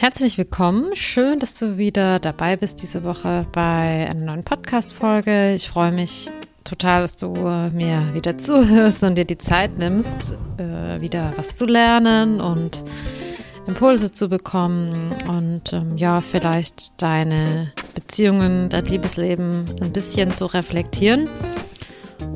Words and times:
Herzlich 0.00 0.38
willkommen. 0.38 0.94
Schön, 0.94 1.40
dass 1.40 1.58
du 1.58 1.76
wieder 1.76 2.20
dabei 2.20 2.56
bist 2.56 2.82
diese 2.82 3.04
Woche 3.04 3.48
bei 3.50 4.08
einer 4.08 4.26
neuen 4.26 4.44
Podcast-Folge. 4.44 5.54
Ich 5.54 5.68
freue 5.68 5.90
mich 5.90 6.30
total, 6.62 7.02
dass 7.02 7.16
du 7.16 7.32
mir 7.34 8.14
wieder 8.14 8.38
zuhörst 8.38 9.02
und 9.02 9.16
dir 9.18 9.24
die 9.24 9.38
Zeit 9.38 9.76
nimmst, 9.76 10.36
äh, 10.56 11.00
wieder 11.00 11.32
was 11.34 11.56
zu 11.56 11.64
lernen 11.64 12.40
und 12.40 12.84
Impulse 13.66 14.12
zu 14.12 14.28
bekommen 14.28 15.16
und 15.26 15.72
ähm, 15.72 15.96
ja, 15.96 16.20
vielleicht 16.20 17.02
deine 17.02 17.72
Beziehungen, 17.96 18.68
dein 18.68 18.84
Liebesleben 18.84 19.64
ein 19.82 19.92
bisschen 19.92 20.32
zu 20.32 20.46
reflektieren. 20.46 21.28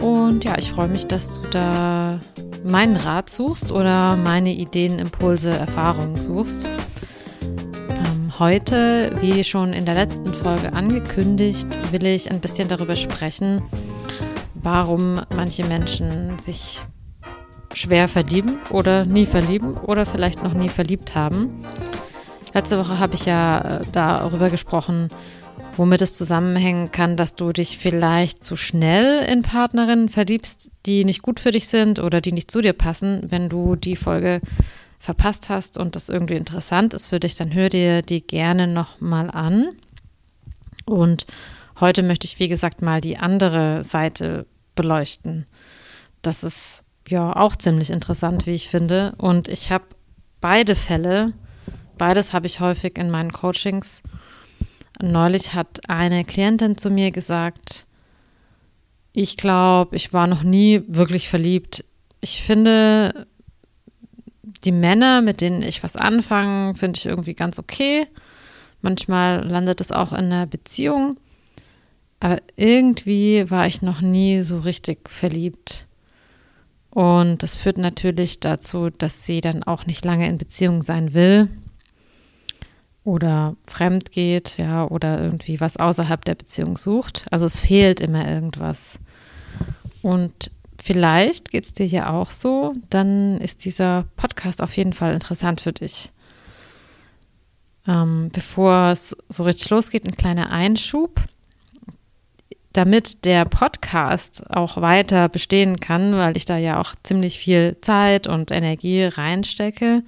Und 0.01 0.43
ja, 0.43 0.59
ich 0.59 0.73
freue 0.73 0.89
mich, 0.89 1.07
dass 1.07 1.41
du 1.41 1.47
da 1.49 2.19
meinen 2.65 2.97
Rat 2.97 3.31
suchst 3.31 3.71
oder 3.71 4.17
meine 4.17 4.53
Ideen, 4.53 4.99
Impulse, 4.99 5.51
Erfahrungen 5.51 6.21
suchst. 6.21 6.69
Heute, 8.39 9.15
wie 9.21 9.45
schon 9.45 9.75
in 9.75 9.85
der 9.85 9.95
letzten 9.95 10.33
Folge 10.33 10.73
angekündigt, 10.73 11.67
will 11.93 12.07
ich 12.07 12.31
ein 12.31 12.41
bisschen 12.41 12.67
darüber 12.67 12.97
sprechen, 12.97 13.63
warum 14.55 15.21
manche 15.35 15.65
Menschen 15.67 16.39
sich 16.39 16.81
schwer 17.75 18.09
verlieben 18.09 18.59
oder 18.71 19.05
nie 19.05 19.27
verlieben 19.27 19.75
oder 19.77 20.07
vielleicht 20.07 20.43
noch 20.43 20.55
nie 20.55 20.71
verliebt 20.71 21.15
haben. 21.15 21.67
Letzte 22.55 22.79
Woche 22.79 22.99
habe 22.99 23.17
ich 23.17 23.27
ja 23.27 23.81
äh, 23.81 23.85
darüber 23.93 24.49
gesprochen, 24.49 25.11
womit 25.77 26.01
es 26.01 26.17
zusammenhängen 26.17 26.91
kann, 26.91 27.17
dass 27.17 27.35
du 27.35 27.53
dich 27.53 27.77
vielleicht 27.77 28.43
zu 28.43 28.57
schnell 28.57 29.25
in 29.25 29.43
Partnerinnen 29.43 30.09
verliebst, 30.09 30.71
die 30.87 31.05
nicht 31.05 31.21
gut 31.23 31.39
für 31.39 31.51
dich 31.51 31.69
sind 31.69 31.99
oder 31.99 32.23
die 32.23 32.33
nicht 32.33 32.51
zu 32.51 32.63
dir 32.63 32.73
passen. 32.73 33.23
Wenn 33.27 33.51
du 33.51 33.77
die 33.77 33.97
Folge 33.97 34.41
verpasst 35.03 35.49
hast 35.49 35.79
und 35.79 35.97
das 35.97 36.09
irgendwie 36.09 36.37
interessant 36.37 36.95
ist 36.95 37.09
für 37.09 37.19
dich, 37.19 37.35
dann 37.35 37.53
hör 37.53 37.69
dir 37.69 38.03
die 38.03 38.25
gerne 38.25 38.69
nochmal 38.69 39.33
an. 39.33 39.71
Und 40.87 41.27
heute 41.81 42.05
möchte 42.05 42.25
ich, 42.25 42.39
wie 42.39 42.47
gesagt, 42.47 42.83
mal 42.83 43.01
die 43.01 43.19
andere 43.19 43.83
Seite 43.83 44.47
beleuchten. 44.77 45.47
Das 46.23 46.45
ist 46.45 46.85
ja 47.09 47.35
auch 47.35 47.57
ziemlich 47.57 47.91
interessant, 47.91 48.47
wie 48.47 48.53
ich 48.53 48.69
finde. 48.69 49.17
Und 49.19 49.49
ich 49.49 49.73
habe 49.73 49.87
beide 50.41 50.77
Fälle, 50.77 51.33
beides 51.99 52.33
habe 52.33 52.47
ich 52.47 52.61
häufig 52.61 52.97
in 52.97 53.11
meinen 53.11 53.33
Coachings. 53.33 54.05
Neulich 55.03 55.55
hat 55.55 55.81
eine 55.89 56.25
Klientin 56.25 56.79
zu 56.79 56.91
mir 56.91 57.11
gesagt, 57.11 57.87
ich 59.13 59.37
glaube, 59.37 59.97
ich 59.97 60.13
war 60.13 60.29
noch 60.29 60.45
nie 60.45 60.85
wirklich 60.87 61.29
verliebt. 61.29 61.85
Ich 62.21 62.45
finde, 62.45 63.27
die 64.65 64.73
Männer, 64.73 65.23
mit 65.23 65.41
denen 65.41 65.63
ich 65.63 65.83
was 65.83 65.97
anfange, 65.97 66.75
finde 66.75 66.99
ich 66.99 67.07
irgendwie 67.07 67.35
ganz 67.35 67.59
okay. 67.59 68.07
Manchmal 68.81 69.47
landet 69.47 69.81
es 69.81 69.93
auch 69.93 70.13
in 70.13 70.27
einer 70.27 70.47
Beziehung. 70.47 71.17
Aber 72.21 72.41
irgendwie 72.57 73.51
war 73.51 73.67
ich 73.67 73.83
noch 73.83 74.01
nie 74.01 74.43
so 74.43 74.61
richtig 74.61 75.09
verliebt. 75.09 75.87
Und 76.91 77.43
das 77.43 77.57
führt 77.57 77.79
natürlich 77.79 78.39
dazu, 78.39 78.91
dass 78.91 79.25
sie 79.25 79.41
dann 79.41 79.63
auch 79.63 79.87
nicht 79.87 80.05
lange 80.05 80.29
in 80.29 80.39
Beziehung 80.39 80.83
sein 80.83 81.15
will 81.15 81.49
oder 83.03 83.57
fremd 83.67 84.13
geht, 84.13 84.59
ja, 84.59 84.87
oder 84.87 85.21
irgendwie 85.21 85.61
was 85.61 85.79
außerhalb 85.79 86.25
der 86.25 86.35
Beziehung 86.35 86.77
sucht. 86.77 87.25
Also 87.31 87.47
es 87.47 87.59
fehlt 87.59 88.01
immer 88.01 88.29
irgendwas. 88.29 89.01
Und 90.03 90.51
vielleicht 90.83 91.51
geht 91.51 91.65
es 91.65 91.75
dir 91.75 91.87
ja 91.87 92.11
auch 92.11 92.33
so, 92.33 92.75
dann 92.91 93.39
ist 93.39 93.65
dieser 93.65 94.07
Podcast 94.17 94.61
auf 94.61 94.77
jeden 94.77 94.93
Fall 94.93 95.15
interessant 95.15 95.61
für 95.61 95.73
dich. 95.73 96.11
Ähm, 97.87 98.31
bevor 98.33 98.91
es 98.91 99.17
so 99.29 99.45
richtig 99.45 99.71
losgeht, 99.71 100.05
ein 100.05 100.17
kleiner 100.17 100.51
Einschub. 100.51 101.21
Damit 102.73 103.27
der 103.27 103.45
Podcast 103.45 104.51
auch 104.51 104.81
weiter 104.81 105.29
bestehen 105.29 105.79
kann, 105.79 106.17
weil 106.17 106.37
ich 106.37 106.47
da 106.47 106.57
ja 106.57 106.81
auch 106.81 106.95
ziemlich 107.03 107.39
viel 107.39 107.77
Zeit 107.83 108.27
und 108.27 108.51
Energie 108.51 109.05
reinstecke, 109.05 110.03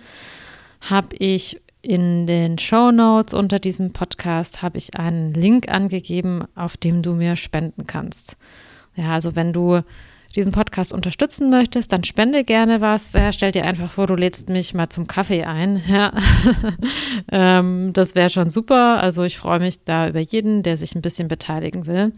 habe 0.80 1.14
ich 1.16 1.60
in 1.82 2.26
den 2.26 2.58
Show 2.58 2.90
Notes 2.90 3.34
unter 3.34 3.58
diesem 3.58 3.92
Podcast 3.92 4.62
habe 4.62 4.78
ich 4.78 4.96
einen 4.96 5.34
Link 5.34 5.68
angegeben, 5.68 6.44
auf 6.54 6.78
dem 6.78 7.02
du 7.02 7.12
mir 7.12 7.36
spenden 7.36 7.86
kannst. 7.86 8.38
Ja, 8.96 9.12
also 9.12 9.36
wenn 9.36 9.52
du 9.52 9.82
diesen 10.34 10.52
Podcast 10.52 10.92
unterstützen 10.92 11.50
möchtest, 11.50 11.92
dann 11.92 12.04
spende 12.04 12.44
gerne 12.44 12.80
was. 12.80 13.12
Ja, 13.12 13.32
stell 13.32 13.52
dir 13.52 13.64
einfach 13.64 13.90
vor, 13.90 14.06
du 14.06 14.14
lädst 14.14 14.48
mich 14.48 14.74
mal 14.74 14.88
zum 14.88 15.06
Kaffee 15.06 15.44
ein. 15.44 15.82
Ja. 15.94 16.12
ähm, 17.30 17.92
das 17.92 18.16
wäre 18.16 18.28
schon 18.28 18.50
super. 18.50 19.00
Also 19.00 19.22
ich 19.22 19.38
freue 19.38 19.60
mich 19.60 19.84
da 19.84 20.08
über 20.08 20.18
jeden, 20.18 20.64
der 20.64 20.76
sich 20.76 20.96
ein 20.96 21.02
bisschen 21.02 21.28
beteiligen 21.28 21.86
will. 21.86 22.12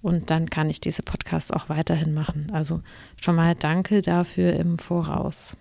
Und 0.00 0.30
dann 0.30 0.48
kann 0.48 0.70
ich 0.70 0.80
diese 0.80 1.02
Podcasts 1.02 1.50
auch 1.50 1.68
weiterhin 1.68 2.14
machen. 2.14 2.46
Also 2.52 2.82
schon 3.20 3.34
mal 3.34 3.54
danke 3.54 4.00
dafür 4.00 4.52
im 4.52 4.78
Voraus. 4.78 5.56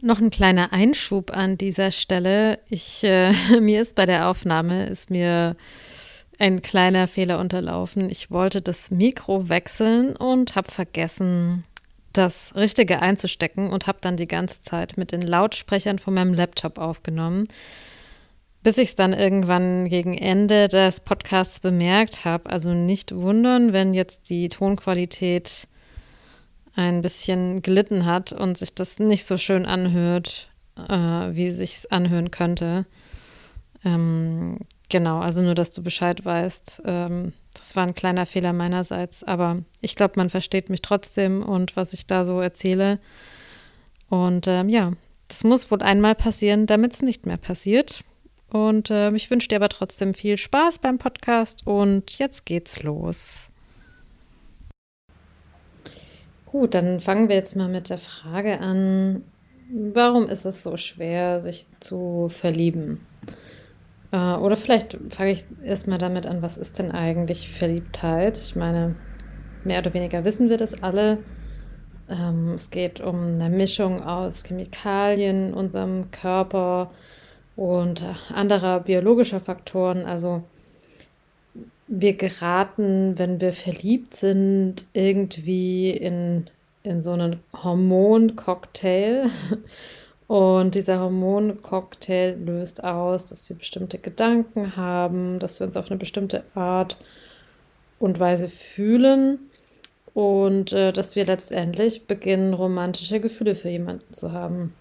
Noch 0.00 0.20
ein 0.20 0.30
kleiner 0.30 0.72
Einschub 0.72 1.36
an 1.36 1.58
dieser 1.58 1.90
Stelle. 1.90 2.60
Ich, 2.70 3.02
äh, 3.02 3.32
mir 3.60 3.82
ist 3.82 3.96
bei 3.96 4.06
der 4.06 4.28
Aufnahme, 4.28 4.86
ist 4.86 5.10
mir 5.10 5.56
ein 6.38 6.62
kleiner 6.62 7.08
Fehler 7.08 7.38
unterlaufen. 7.40 8.10
Ich 8.10 8.30
wollte 8.30 8.62
das 8.62 8.90
Mikro 8.90 9.48
wechseln 9.48 10.16
und 10.16 10.54
habe 10.56 10.70
vergessen, 10.70 11.64
das 12.12 12.54
Richtige 12.54 13.00
einzustecken 13.02 13.70
und 13.70 13.86
habe 13.86 13.98
dann 14.00 14.16
die 14.16 14.28
ganze 14.28 14.60
Zeit 14.60 14.96
mit 14.96 15.12
den 15.12 15.22
Lautsprechern 15.22 15.98
von 15.98 16.14
meinem 16.14 16.34
Laptop 16.34 16.78
aufgenommen, 16.78 17.44
bis 18.62 18.78
ich 18.78 18.90
es 18.90 18.94
dann 18.94 19.12
irgendwann 19.12 19.88
gegen 19.88 20.16
Ende 20.16 20.68
des 20.68 21.00
Podcasts 21.00 21.60
bemerkt 21.60 22.24
habe. 22.24 22.50
Also 22.50 22.72
nicht 22.72 23.14
wundern, 23.14 23.72
wenn 23.72 23.92
jetzt 23.92 24.30
die 24.30 24.48
Tonqualität 24.48 25.68
ein 26.74 27.02
bisschen 27.02 27.62
gelitten 27.62 28.04
hat 28.04 28.32
und 28.32 28.56
sich 28.56 28.74
das 28.74 29.00
nicht 29.00 29.24
so 29.24 29.36
schön 29.36 29.66
anhört, 29.66 30.48
äh, 30.88 30.92
wie 30.92 31.50
sich 31.50 31.76
es 31.76 31.90
anhören 31.90 32.30
könnte. 32.30 32.86
Ähm, 33.84 34.58
Genau, 34.90 35.20
also 35.20 35.42
nur, 35.42 35.54
dass 35.54 35.72
du 35.72 35.82
Bescheid 35.82 36.24
weißt. 36.24 36.82
Ähm, 36.86 37.32
das 37.54 37.76
war 37.76 37.86
ein 37.86 37.94
kleiner 37.94 38.24
Fehler 38.24 38.52
meinerseits, 38.52 39.22
aber 39.22 39.62
ich 39.82 39.96
glaube, 39.96 40.14
man 40.16 40.30
versteht 40.30 40.70
mich 40.70 40.80
trotzdem 40.80 41.42
und 41.42 41.76
was 41.76 41.92
ich 41.92 42.06
da 42.06 42.24
so 42.24 42.40
erzähle. 42.40 42.98
Und 44.08 44.46
ähm, 44.46 44.70
ja, 44.70 44.92
das 45.28 45.44
muss 45.44 45.70
wohl 45.70 45.82
einmal 45.82 46.14
passieren, 46.14 46.64
damit 46.64 46.94
es 46.94 47.02
nicht 47.02 47.26
mehr 47.26 47.36
passiert. 47.36 48.02
Und 48.50 48.90
äh, 48.90 49.10
ich 49.10 49.30
wünsche 49.30 49.48
dir 49.48 49.56
aber 49.56 49.68
trotzdem 49.68 50.14
viel 50.14 50.38
Spaß 50.38 50.78
beim 50.78 50.96
Podcast 50.96 51.66
und 51.66 52.18
jetzt 52.18 52.46
geht's 52.46 52.82
los. 52.82 53.50
Gut, 56.46 56.74
dann 56.74 57.00
fangen 57.00 57.28
wir 57.28 57.36
jetzt 57.36 57.56
mal 57.56 57.68
mit 57.68 57.90
der 57.90 57.98
Frage 57.98 58.58
an, 58.60 59.22
warum 59.70 60.30
ist 60.30 60.46
es 60.46 60.62
so 60.62 60.78
schwer, 60.78 61.42
sich 61.42 61.66
zu 61.80 62.30
verlieben? 62.30 63.06
Äh, 64.12 64.34
oder 64.34 64.56
vielleicht 64.56 64.98
fange 65.10 65.32
ich 65.32 65.44
erstmal 65.64 65.98
damit 65.98 66.26
an, 66.26 66.42
was 66.42 66.58
ist 66.58 66.78
denn 66.78 66.92
eigentlich 66.92 67.50
Verliebtheit? 67.50 68.38
Ich 68.38 68.56
meine, 68.56 68.94
mehr 69.64 69.80
oder 69.80 69.94
weniger 69.94 70.24
wissen 70.24 70.48
wir 70.48 70.56
das 70.56 70.82
alle. 70.82 71.18
Ähm, 72.08 72.52
es 72.54 72.70
geht 72.70 73.00
um 73.00 73.40
eine 73.40 73.50
Mischung 73.50 74.02
aus 74.02 74.44
Chemikalien 74.44 75.52
unserem 75.52 76.10
Körper 76.10 76.90
und 77.56 78.04
anderer 78.32 78.80
biologischer 78.80 79.40
Faktoren. 79.40 80.04
Also 80.04 80.42
wir 81.88 82.14
geraten, 82.14 83.18
wenn 83.18 83.40
wir 83.40 83.52
verliebt 83.52 84.14
sind, 84.14 84.84
irgendwie 84.92 85.90
in, 85.90 86.46
in 86.82 87.02
so 87.02 87.12
einen 87.12 87.40
Hormoncocktail. 87.62 89.30
Und 90.28 90.74
dieser 90.74 91.00
Hormoncocktail 91.00 92.36
löst 92.38 92.84
aus, 92.84 93.24
dass 93.24 93.48
wir 93.48 93.56
bestimmte 93.56 93.98
Gedanken 93.98 94.76
haben, 94.76 95.38
dass 95.38 95.58
wir 95.58 95.66
uns 95.66 95.76
auf 95.76 95.90
eine 95.90 95.98
bestimmte 95.98 96.44
Art 96.54 96.98
und 97.98 98.20
Weise 98.20 98.48
fühlen 98.48 99.38
und 100.12 100.72
äh, 100.74 100.92
dass 100.92 101.16
wir 101.16 101.24
letztendlich 101.24 102.06
beginnen, 102.06 102.52
romantische 102.52 103.20
Gefühle 103.20 103.54
für 103.54 103.70
jemanden 103.70 104.12
zu 104.12 104.32
haben. 104.32 104.74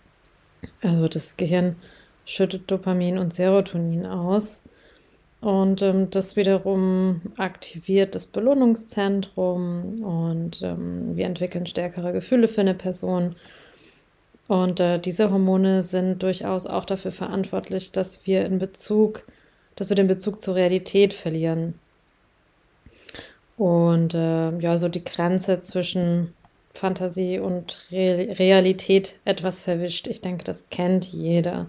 Also 0.81 1.07
das 1.07 1.37
Gehirn 1.37 1.77
schüttet 2.25 2.69
Dopamin 2.69 3.17
und 3.17 3.33
Serotonin 3.33 4.05
aus. 4.05 4.63
Und 5.39 5.81
ähm, 5.81 6.09
das 6.09 6.35
wiederum 6.35 7.21
aktiviert 7.37 8.15
das 8.15 8.25
Belohnungszentrum 8.25 10.03
und 10.03 10.61
ähm, 10.61 11.15
wir 11.15 11.25
entwickeln 11.25 11.65
stärkere 11.67 12.11
Gefühle 12.11 12.49
für 12.49 12.61
eine 12.61 12.73
Person 12.73 13.35
und 14.47 14.79
äh, 14.79 14.99
diese 14.99 15.29
Hormone 15.29 15.83
sind 15.83 16.23
durchaus 16.23 16.67
auch 16.67 16.85
dafür 16.85 17.11
verantwortlich, 17.11 17.91
dass 17.91 18.25
wir 18.25 18.45
in 18.45 18.59
Bezug, 18.59 19.23
dass 19.75 19.89
wir 19.89 19.95
den 19.95 20.07
Bezug 20.07 20.41
zur 20.41 20.55
Realität 20.55 21.13
verlieren. 21.13 21.77
Und 23.57 24.13
äh, 24.13 24.57
ja, 24.59 24.77
so 24.77 24.87
die 24.87 25.03
Grenze 25.03 25.61
zwischen 25.61 26.33
Fantasie 26.73 27.39
und 27.39 27.87
Realität 27.91 29.15
etwas 29.25 29.63
verwischt. 29.63 30.07
Ich 30.07 30.21
denke, 30.21 30.43
das 30.43 30.69
kennt 30.69 31.05
jeder. 31.05 31.67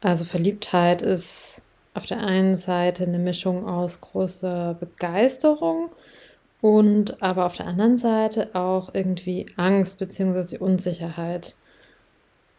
Also 0.00 0.24
Verliebtheit 0.24 1.00
ist 1.00 1.62
auf 1.94 2.04
der 2.06 2.18
einen 2.18 2.56
Seite 2.56 3.04
eine 3.04 3.20
Mischung 3.20 3.66
aus 3.66 4.00
großer 4.00 4.76
Begeisterung 4.78 5.90
und 6.64 7.22
aber 7.22 7.44
auf 7.44 7.58
der 7.58 7.66
anderen 7.66 7.98
Seite 7.98 8.54
auch 8.54 8.94
irgendwie 8.94 9.44
Angst 9.56 9.98
bzw. 9.98 10.56
Unsicherheit. 10.56 11.56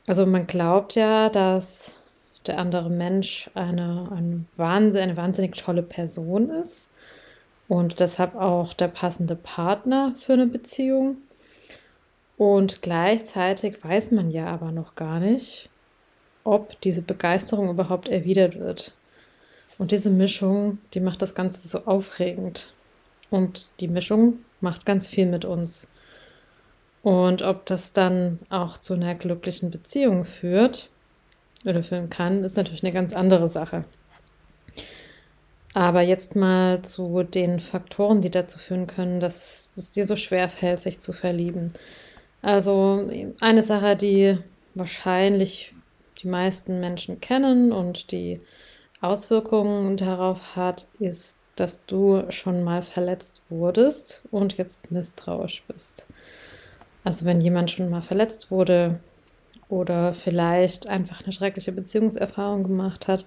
Also 0.06 0.28
man 0.28 0.46
glaubt 0.46 0.94
ja, 0.94 1.32
dass 1.32 1.96
der 2.46 2.60
andere 2.60 2.92
Mensch 2.92 3.50
eine, 3.56 4.08
eine, 4.16 4.46
wahnsinn, 4.58 5.02
eine 5.02 5.18
wahnsinnig 5.18 5.56
tolle 5.56 5.82
Person 5.82 6.52
ist 6.52 6.92
und 7.68 8.00
deshalb 8.00 8.36
auch 8.36 8.76
der 8.76 8.90
passende 8.90 9.36
Partner 9.36 10.14
für 10.16 10.34
eine 10.34 10.46
Beziehung. 10.46 11.18
Und 12.38 12.84
gleichzeitig 12.84 13.84
weiß 13.84 14.12
man 14.12 14.30
ja 14.30 14.46
aber 14.46 14.72
noch 14.72 14.94
gar 14.94 15.20
nicht, 15.20 15.68
ob 16.44 16.80
diese 16.82 17.02
Begeisterung 17.02 17.72
überhaupt 17.72 18.10
erwidert 18.10 18.60
wird. 18.60 18.92
Und 19.80 19.90
diese 19.90 20.12
Mischung, 20.12 20.78
die 20.94 21.00
macht 21.00 21.24
das 21.24 21.34
Ganze 21.34 21.68
so 21.68 21.88
aufregend. 21.88 22.68
Und 23.36 23.70
die 23.82 23.90
Mischung 23.90 24.40
macht 24.62 24.86
ganz 24.86 25.08
viel 25.08 25.26
mit 25.26 25.44
uns. 25.44 25.92
Und 27.04 27.42
ob 27.42 27.66
das 27.66 27.92
dann 27.92 28.40
auch 28.50 28.78
zu 28.78 28.94
einer 28.94 29.14
glücklichen 29.14 29.72
Beziehung 29.72 30.24
führt 30.24 30.90
oder 31.66 31.84
führen 31.84 32.10
kann, 32.10 32.46
ist 32.46 32.56
natürlich 32.56 32.82
eine 32.82 32.94
ganz 32.94 33.12
andere 33.12 33.50
Sache. 33.50 33.84
Aber 35.74 36.00
jetzt 36.00 36.38
mal 36.38 36.82
zu 36.84 37.24
den 37.24 37.60
Faktoren, 37.60 38.22
die 38.22 38.32
dazu 38.32 38.58
führen 38.58 38.88
können, 38.88 39.20
dass 39.20 39.74
es 39.76 39.92
dir 39.92 40.06
so 40.06 40.16
schwer 40.16 40.48
fällt, 40.48 40.82
sich 40.82 41.02
zu 41.02 41.12
verlieben. 41.12 41.74
Also 42.42 43.10
eine 43.42 43.64
Sache, 43.64 43.98
die 43.98 44.38
wahrscheinlich 44.76 45.76
die 46.24 46.28
meisten 46.30 46.80
Menschen 46.80 47.20
kennen 47.20 47.74
und 47.74 48.14
die 48.14 48.40
Auswirkungen 49.02 49.98
darauf 49.98 50.56
hat, 50.56 50.88
ist, 51.00 51.42
dass 51.56 51.86
du 51.86 52.24
schon 52.30 52.64
mal 52.64 52.82
verletzt 52.82 53.42
wurdest 53.50 54.24
und 54.32 54.58
jetzt 54.58 54.92
misstrauisch 54.92 55.64
bist. 55.68 56.08
Also 57.04 57.26
wenn 57.26 57.40
jemand 57.40 57.72
schon 57.72 57.90
mal 57.90 58.02
verletzt 58.02 58.52
wurde 58.52 59.00
oder 59.70 60.14
vielleicht 60.14 60.88
einfach 60.88 61.24
eine 61.24 61.32
schreckliche 61.32 61.72
Beziehungserfahrung 61.72 62.64
gemacht 62.64 63.08
hat, 63.08 63.26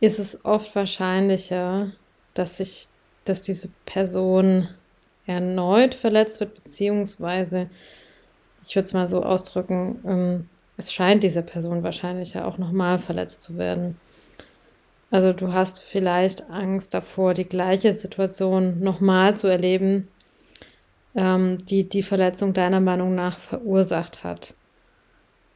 ist 0.00 0.18
es 0.18 0.44
oft 0.44 0.74
wahrscheinlicher, 0.74 1.92
dass 2.34 2.58
sich, 2.58 2.88
dass 3.24 3.40
diese 3.42 3.68
Person 3.86 4.68
erneut 5.26 5.94
verletzt 5.94 6.40
wird, 6.40 6.62
beziehungsweise, 6.62 7.68
ich 8.66 8.74
würde 8.74 8.86
es 8.86 8.94
mal 8.94 9.06
so 9.06 9.22
ausdrücken, 9.22 10.00
ähm, 10.06 10.48
es 10.76 10.92
scheint 10.92 11.24
dieser 11.24 11.42
Person 11.42 11.82
wahrscheinlicher 11.82 12.46
auch 12.46 12.56
nochmal 12.56 12.98
verletzt 12.98 13.42
zu 13.42 13.58
werden. 13.58 13.98
Also 15.10 15.32
du 15.32 15.52
hast 15.52 15.80
vielleicht 15.80 16.50
Angst 16.50 16.92
davor, 16.92 17.34
die 17.34 17.48
gleiche 17.48 17.92
Situation 17.92 18.80
nochmal 18.80 19.36
zu 19.36 19.46
erleben, 19.46 20.08
ähm, 21.14 21.58
die 21.64 21.88
die 21.88 22.02
Verletzung 22.02 22.52
deiner 22.52 22.80
Meinung 22.80 23.14
nach 23.14 23.38
verursacht 23.38 24.22
hat. 24.22 24.54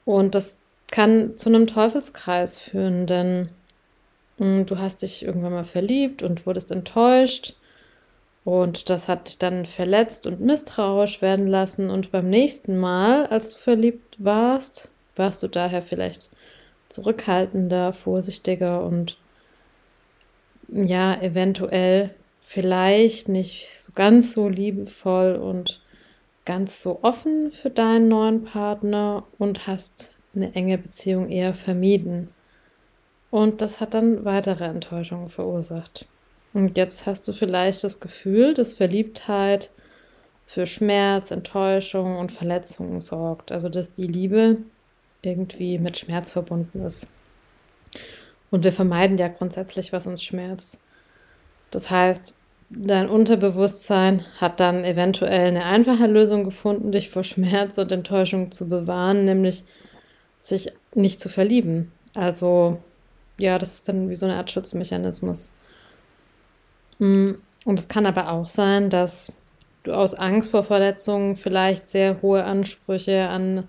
Und 0.05 0.35
das 0.35 0.57
kann 0.91 1.37
zu 1.37 1.49
einem 1.49 1.67
Teufelskreis 1.67 2.57
führen, 2.57 3.07
denn 3.07 3.51
hm, 4.39 4.67
du 4.67 4.79
hast 4.79 5.03
dich 5.03 5.25
irgendwann 5.25 5.53
mal 5.53 5.65
verliebt 5.65 6.23
und 6.23 6.47
wurdest 6.47 6.71
enttäuscht. 6.71 7.55
Und 8.45 8.91
das 8.91 9.07
hat 9.07 9.29
dich 9.29 9.39
dann 9.39 9.67
verletzt 9.67 10.27
und 10.27 10.41
misstrauisch 10.41 11.23
werden 11.23 11.47
lassen. 11.47 11.91
Und 11.91 12.11
beim 12.11 12.29
nächsten 12.29 12.77
Mal, 12.79 13.27
als 13.27 13.53
du 13.53 13.59
verliebt 13.59 14.17
warst, 14.19 14.91
warst 15.15 15.43
du 15.43 15.49
daher 15.49 15.83
vielleicht 15.83 16.31
zurückhaltender, 16.89 17.93
vorsichtiger 17.93 18.83
und 18.85 19.17
ja, 20.73 21.21
eventuell 21.21 22.11
vielleicht 22.41 23.29
nicht 23.29 23.69
so 23.79 23.93
ganz 23.95 24.33
so 24.33 24.49
liebevoll 24.49 25.37
und 25.37 25.81
ganz 26.45 26.83
so 26.83 27.01
offen 27.03 27.53
für 27.53 27.71
deinen 27.71 28.09
neuen 28.09 28.45
Partner 28.45 29.25
und 29.39 29.67
hast 29.67 30.11
eine 30.35 30.55
enge 30.55 30.79
Beziehung 30.79 31.31
eher 31.31 31.55
vermieden. 31.55 32.29
Und 33.31 33.63
das 33.63 33.81
hat 33.81 33.95
dann 33.95 34.25
weitere 34.25 34.65
Enttäuschungen 34.65 35.29
verursacht. 35.29 36.07
Und 36.53 36.77
jetzt 36.77 37.07
hast 37.07 37.27
du 37.29 37.33
vielleicht 37.33 37.83
das 37.85 38.01
Gefühl, 38.01 38.53
dass 38.55 38.75
Verliebtheit 38.75 39.71
für 40.47 40.67
Schmerz, 40.67 41.31
Enttäuschung 41.31 42.19
und 42.19 42.33
Verletzungen 42.33 43.01
sorgt. 43.01 43.53
Also 43.53 43.69
dass 43.69 43.93
die 43.93 44.07
Liebe 44.07 44.59
irgendwie 45.23 45.79
mit 45.79 45.97
Schmerz 45.97 46.33
verbunden 46.33 46.85
ist. 46.85 47.09
Und 48.53 48.63
wir 48.65 48.73
vermeiden 48.73 49.17
ja 49.17 49.29
grundsätzlich, 49.29 49.93
was 49.93 50.07
uns 50.07 50.23
schmerzt. 50.23 50.79
Das 51.71 51.91
heißt, 51.91 52.37
dein 52.69 53.09
Unterbewusstsein 53.09 54.25
hat 54.39 54.61
dann 54.61 54.85
eventuell 54.85 55.49
eine 55.49 55.65
einfache 55.65 56.07
Lösung 56.07 56.45
gefunden, 56.45 56.93
dich 56.93 57.09
vor 57.09 57.25
Schmerz 57.25 57.79
und 57.79 57.91
Enttäuschung 57.91 58.53
zu 58.53 58.69
bewahren, 58.69 59.25
nämlich 59.25 59.65
sich 60.39 60.71
nicht 60.95 61.19
zu 61.19 61.31
verlieben. 61.31 61.93
Also 62.15 62.79
ja, 63.41 63.59
das 63.59 63.75
ist 63.77 63.89
dann 63.89 64.11
wie 64.11 64.15
so 64.15 64.27
eine 64.27 64.37
Art 64.37 64.51
Schutzmechanismus. 64.51 65.55
Mm, 66.99 67.33
und 67.65 67.79
es 67.79 67.89
kann 67.89 68.05
aber 68.05 68.31
auch 68.31 68.49
sein, 68.49 68.91
dass 68.91 69.33
du 69.85 69.93
aus 69.93 70.15
Angst 70.15 70.51
vor 70.51 70.63
Verletzungen 70.63 71.37
vielleicht 71.37 71.85
sehr 71.85 72.21
hohe 72.21 72.45
Ansprüche 72.45 73.29
an 73.29 73.67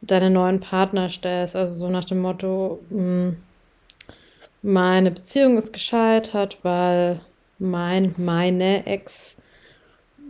deine 0.00 0.30
neuen 0.30 0.60
Partner 0.60 1.10
stellst. 1.10 1.56
Also 1.56 1.74
so 1.74 1.90
nach 1.90 2.04
dem 2.04 2.20
Motto, 2.20 2.80
mm, 2.88 3.36
meine 4.62 5.10
Beziehung 5.10 5.56
ist 5.56 5.72
gescheitert, 5.72 6.58
weil 6.62 7.20
mein, 7.58 8.14
meine 8.16 8.86
Ex 8.86 9.36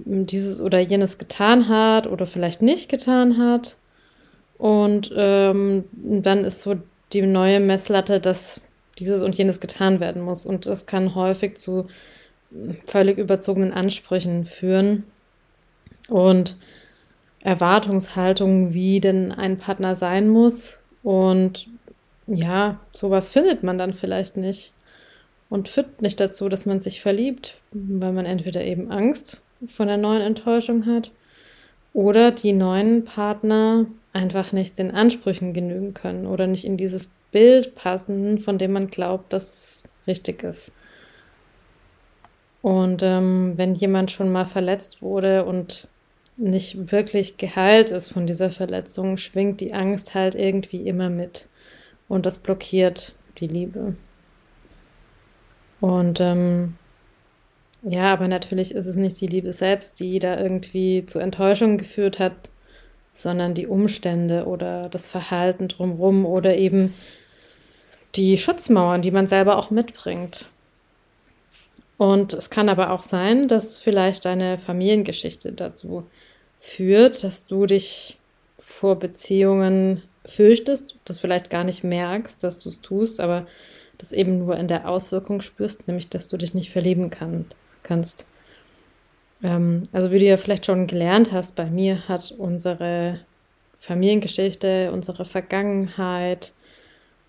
dieses 0.04 0.60
oder 0.60 0.78
jenes 0.78 1.18
getan 1.18 1.68
hat 1.68 2.06
oder 2.06 2.26
vielleicht 2.26 2.62
nicht 2.62 2.88
getan 2.88 3.38
hat. 3.38 3.76
Und 4.58 5.12
ähm, 5.16 5.84
dann 5.92 6.44
ist 6.44 6.60
so 6.60 6.76
die 7.12 7.22
neue 7.22 7.60
Messlatte, 7.60 8.20
dass 8.20 8.60
dieses 8.98 9.22
und 9.22 9.36
jenes 9.36 9.60
getan 9.60 10.00
werden 10.00 10.22
muss. 10.22 10.46
Und 10.46 10.66
das 10.66 10.86
kann 10.86 11.14
häufig 11.14 11.56
zu 11.56 11.86
völlig 12.86 13.18
überzogenen 13.18 13.72
Ansprüchen 13.72 14.44
führen 14.44 15.04
und 16.08 16.56
Erwartungshaltungen, 17.40 18.74
wie 18.74 19.00
denn 19.00 19.32
ein 19.32 19.58
Partner 19.58 19.94
sein 19.94 20.28
muss. 20.28 20.80
Und 21.02 21.68
ja, 22.28 22.80
sowas 22.92 23.30
findet 23.30 23.62
man 23.62 23.78
dann 23.78 23.92
vielleicht 23.92 24.36
nicht 24.36 24.72
und 25.48 25.68
führt 25.68 26.02
nicht 26.02 26.20
dazu, 26.20 26.48
dass 26.48 26.66
man 26.66 26.80
sich 26.80 27.00
verliebt, 27.00 27.60
weil 27.72 28.12
man 28.12 28.26
entweder 28.26 28.62
eben 28.62 28.90
Angst 28.90 29.42
vor 29.66 29.86
der 29.86 29.96
neuen 29.96 30.20
Enttäuschung 30.20 30.86
hat 30.86 31.12
oder 31.94 32.30
die 32.30 32.52
neuen 32.52 33.04
Partner 33.04 33.86
einfach 34.12 34.52
nicht 34.52 34.78
den 34.78 34.90
Ansprüchen 34.90 35.52
genügen 35.52 35.94
können 35.94 36.26
oder 36.26 36.46
nicht 36.46 36.64
in 36.64 36.76
dieses 36.76 37.10
Bild 37.32 37.74
passen, 37.74 38.38
von 38.38 38.58
dem 38.58 38.72
man 38.72 38.88
glaubt, 38.88 39.32
dass 39.32 39.52
es 39.52 39.84
richtig 40.06 40.42
ist. 40.42 40.72
Und 42.62 43.02
ähm, 43.02 43.54
wenn 43.56 43.74
jemand 43.74 44.10
schon 44.10 44.30
mal 44.30 44.46
verletzt 44.46 45.02
wurde 45.02 45.44
und 45.44 45.88
nicht 46.36 46.92
wirklich 46.92 47.36
geheilt 47.36 47.90
ist 47.90 48.12
von 48.12 48.26
dieser 48.26 48.50
Verletzung, 48.50 49.16
schwingt 49.16 49.60
die 49.60 49.74
Angst 49.74 50.14
halt 50.14 50.34
irgendwie 50.34 50.86
immer 50.88 51.10
mit. 51.10 51.48
Und 52.08 52.26
das 52.26 52.38
blockiert 52.38 53.14
die 53.38 53.46
Liebe. 53.46 53.94
Und 55.80 56.20
ähm, 56.20 56.76
ja, 57.82 58.12
aber 58.12 58.26
natürlich 58.28 58.74
ist 58.74 58.86
es 58.86 58.96
nicht 58.96 59.20
die 59.20 59.28
Liebe 59.28 59.52
selbst, 59.52 60.00
die 60.00 60.18
da 60.18 60.40
irgendwie 60.40 61.06
zu 61.06 61.18
Enttäuschung 61.18 61.78
geführt 61.78 62.18
hat, 62.18 62.50
sondern 63.14 63.54
die 63.54 63.66
Umstände 63.66 64.46
oder 64.46 64.82
das 64.82 65.06
Verhalten 65.06 65.68
drumherum 65.68 66.24
oder 66.24 66.56
eben 66.56 66.94
die 68.14 68.38
Schutzmauern, 68.38 69.02
die 69.02 69.10
man 69.10 69.26
selber 69.26 69.56
auch 69.58 69.70
mitbringt. 69.70 70.48
Und 71.98 72.32
es 72.32 72.48
kann 72.50 72.68
aber 72.68 72.92
auch 72.92 73.02
sein, 73.02 73.48
dass 73.48 73.78
vielleicht 73.78 74.24
deine 74.24 74.56
Familiengeschichte 74.56 75.52
dazu 75.52 76.06
führt, 76.60 77.22
dass 77.24 77.46
du 77.46 77.66
dich 77.66 78.16
vor 78.56 78.96
Beziehungen 78.96 80.02
fürchtest, 80.28 80.96
das 81.04 81.18
vielleicht 81.18 81.50
gar 81.50 81.64
nicht 81.64 81.84
merkst, 81.84 82.42
dass 82.44 82.58
du 82.58 82.68
es 82.68 82.80
tust, 82.80 83.20
aber 83.20 83.46
das 83.96 84.12
eben 84.12 84.38
nur 84.38 84.56
in 84.56 84.68
der 84.68 84.88
Auswirkung 84.88 85.40
spürst, 85.40 85.88
nämlich 85.88 86.08
dass 86.08 86.28
du 86.28 86.36
dich 86.36 86.54
nicht 86.54 86.70
verlieben 86.70 87.10
kann, 87.10 87.46
kannst. 87.82 88.26
Ähm, 89.42 89.82
also 89.92 90.12
wie 90.12 90.18
du 90.18 90.26
ja 90.26 90.36
vielleicht 90.36 90.66
schon 90.66 90.86
gelernt 90.86 91.32
hast, 91.32 91.56
bei 91.56 91.66
mir 91.66 92.08
hat 92.08 92.34
unsere 92.36 93.20
Familiengeschichte, 93.78 94.92
unsere 94.92 95.24
Vergangenheit 95.24 96.52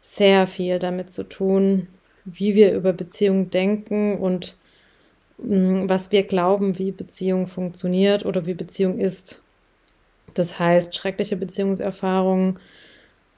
sehr 0.01 0.48
viel 0.48 0.79
damit 0.79 1.12
zu 1.12 1.24
tun, 1.24 1.88
wie 2.25 2.56
wir 2.56 2.74
über 2.74 2.94
Beziehungen 2.94 3.50
denken 3.50 4.18
und 4.18 4.56
mh, 5.38 5.84
mm, 5.84 5.89
was 5.89 6.12
wir 6.12 6.24
glauben, 6.24 6.77
wie 6.77 6.91
Beziehung 6.91 7.48
funktioniert 7.48 8.25
oder 8.25 8.46
wie 8.46 8.53
Beziehung 8.53 9.00
ist. 9.00 9.41
Das 10.34 10.60
heißt, 10.60 10.96
schreckliche 10.96 11.36
Beziehungserfahrungen 11.38 12.60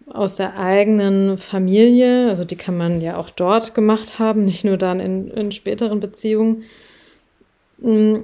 aus 0.07 0.35
der 0.35 0.57
eigenen 0.57 1.37
Familie, 1.37 2.27
also 2.27 2.43
die 2.43 2.55
kann 2.55 2.77
man 2.77 3.01
ja 3.01 3.17
auch 3.17 3.29
dort 3.29 3.73
gemacht 3.75 4.19
haben, 4.19 4.45
nicht 4.45 4.65
nur 4.65 4.77
dann 4.77 4.99
in, 4.99 5.29
in 5.29 5.51
späteren 5.51 5.99
Beziehungen, 5.99 6.63
mm, 7.79 8.17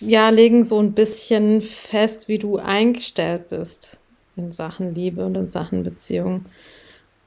ja, 0.00 0.28
legen 0.28 0.64
so 0.64 0.78
ein 0.78 0.92
bisschen 0.92 1.60
fest, 1.60 2.28
wie 2.28 2.38
du 2.38 2.58
eingestellt 2.58 3.48
bist 3.48 3.98
in 4.36 4.52
Sachen 4.52 4.94
Liebe 4.94 5.24
und 5.24 5.36
in 5.36 5.48
Sachen 5.48 5.82
Beziehung. 5.82 6.44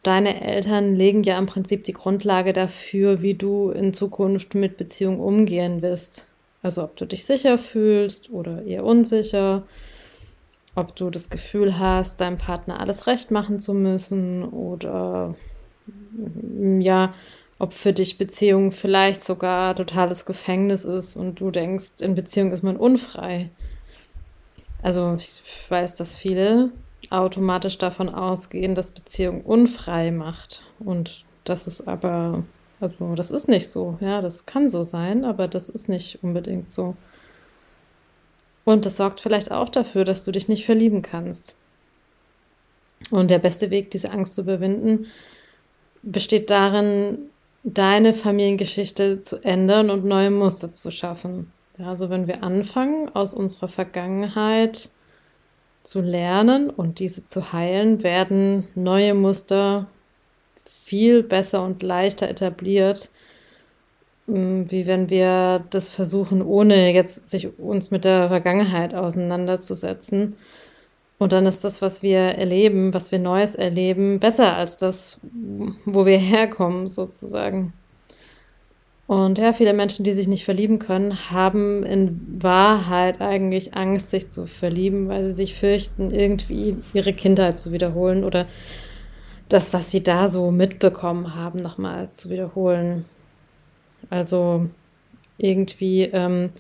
Deine 0.04 0.42
Eltern 0.42 0.96
legen 0.96 1.24
ja 1.24 1.38
im 1.38 1.48
Prinzip 1.48 1.84
die 1.84 1.94
Grundlage 1.94 2.54
dafür, 2.54 3.22
wie 3.22 3.34
du 3.34 3.72
in 3.72 3.94
Zukunft 3.94 4.56
mit 4.56 4.78
Beziehungen 4.78 5.20
umgehen 5.20 5.82
wirst. 5.82 6.28
Also 6.62 6.84
ob 6.84 6.96
du 6.96 7.06
dich 7.06 7.26
sicher 7.26 7.58
fühlst 7.58 8.30
oder 8.30 8.64
eher 8.64 8.84
unsicher, 8.84 9.64
ob 10.78 10.96
du 10.96 11.10
das 11.10 11.32
Gefühl 11.32 11.80
hast, 11.80 12.22
deinem 12.22 12.38
Partner 12.38 12.80
alles 12.80 13.08
recht 13.08 13.32
machen 13.32 13.60
zu 13.60 13.74
müssen 13.74 14.44
oder 14.44 15.34
ja, 16.80 17.16
ob 17.58 17.74
für 17.74 17.94
dich 17.94 18.20
Beziehung 18.20 18.72
vielleicht 18.72 19.22
sogar 19.22 19.76
totales 19.76 20.26
Gefängnis 20.26 20.86
ist 20.86 21.16
und 21.16 21.40
du 21.40 21.50
denkst, 21.50 22.02
in 22.02 22.14
Beziehung 22.14 22.52
ist 22.52 22.62
man 22.62 22.78
unfrei. 22.78 23.50
Also 24.84 25.16
ich 25.18 25.42
weiß, 25.68 25.96
dass 25.96 26.16
viele 26.16 26.70
automatisch 27.10 27.80
davon 27.80 28.10
ausgehen, 28.10 28.76
dass 28.76 28.92
Beziehung 28.92 29.42
unfrei 29.42 30.12
macht. 30.12 30.62
Und 30.78 31.26
das 31.44 31.66
ist 31.66 31.88
aber, 31.88 32.44
also 32.80 33.16
das 33.16 33.32
ist 33.32 33.48
nicht 33.48 33.68
so. 33.68 33.98
Ja, 34.00 34.22
das 34.22 34.46
kann 34.46 34.70
so 34.70 34.84
sein, 34.84 35.26
aber 35.26 35.48
das 35.48 35.70
ist 35.70 35.90
nicht 35.90 36.20
unbedingt 36.22 36.72
so. 36.72 36.96
Und 38.68 38.86
das 38.86 38.98
sorgt 38.98 39.22
vielleicht 39.22 39.50
auch 39.50 39.70
dafür, 39.70 40.04
dass 40.04 40.26
du 40.26 40.32
dich 40.34 40.50
nicht 40.50 40.66
verlieben 40.66 41.02
kannst. 41.02 41.56
Und 43.12 43.32
der 43.32 43.40
beste 43.40 43.70
Weg, 43.70 43.92
diese 43.92 44.12
Angst 44.12 44.36
zu 44.36 44.42
überwinden, 44.42 45.06
besteht 46.04 46.50
darin, 46.50 47.18
deine 47.64 48.14
Familiengeschichte 48.14 49.22
zu 49.22 49.38
ändern 49.38 49.90
und 49.90 50.04
neue 50.04 50.32
Muster 50.32 50.74
zu 50.74 50.92
schaffen. 50.92 51.50
Also 51.82 52.10
wenn 52.10 52.28
wir 52.28 52.44
anfangen, 52.44 53.08
aus 53.16 53.34
unserer 53.34 53.70
Vergangenheit 53.70 54.90
zu 55.84 56.02
lernen 56.02 56.70
und 56.70 57.00
diese 57.00 57.26
zu 57.26 57.54
heilen, 57.54 58.04
werden 58.04 58.68
neue 58.76 59.14
Muster 59.14 59.88
viel 60.66 61.24
besser 61.24 61.64
und 61.64 61.84
leichter 61.84 62.28
etabliert, 62.28 63.12
wie 64.28 64.86
wenn 64.88 65.10
wir 65.10 65.64
das 65.70 65.90
versuchen, 65.90 66.42
ohne 66.42 66.92
jetzt 66.94 67.30
sich 67.30 67.58
uns 67.60 67.92
mit 67.92 68.04
der 68.04 68.28
Vergangenheit 68.28 68.94
auseinanderzusetzen. 68.94 70.36
Und 71.18 71.32
dann 71.32 71.46
ist 71.46 71.64
das, 71.64 71.82
was 71.82 72.04
wir 72.04 72.20
erleben, 72.20 72.94
was 72.94 73.12
wir 73.12 73.20
Neues 73.20 73.56
erleben, 73.56 74.20
besser 74.20 74.56
als 74.56 74.78
das, 74.78 75.20
wo 75.86 76.06
wir 76.06 76.18
herkommen, 76.18 76.88
sozusagen. 76.88 77.74
Und 79.08 79.38
ja, 79.38 79.54
viele 79.54 79.72
Menschen, 79.72 80.04
die 80.04 80.12
sich 80.12 80.28
nicht 80.28 80.44
verlieben 80.44 80.80
können, 80.80 81.32
haben 81.32 81.84
in 81.84 82.20
Wahrheit 82.42 83.22
eigentlich 83.22 83.74
Angst, 83.74 84.10
sich 84.10 84.28
zu 84.28 84.46
verlieben, 84.46 85.08
weil 85.08 85.24
sie 85.30 85.34
sich 85.34 85.56
fürchten, 85.56 86.12
irgendwie 86.12 86.76
ihre 86.94 87.14
Kindheit 87.14 87.58
zu 87.58 87.72
wiederholen 87.72 88.26
oder 88.26 88.46
das, 89.48 89.72
was 89.72 89.92
sie 89.92 90.04
da 90.04 90.28
so 90.28 90.52
mitbekommen 90.52 91.36
haben, 91.36 91.60
nochmal 91.60 92.10
zu 92.12 92.30
wiederholen. 92.30 93.06
Also 94.10 94.70
irgendwie, 95.38 96.04
ähm, 96.04 96.52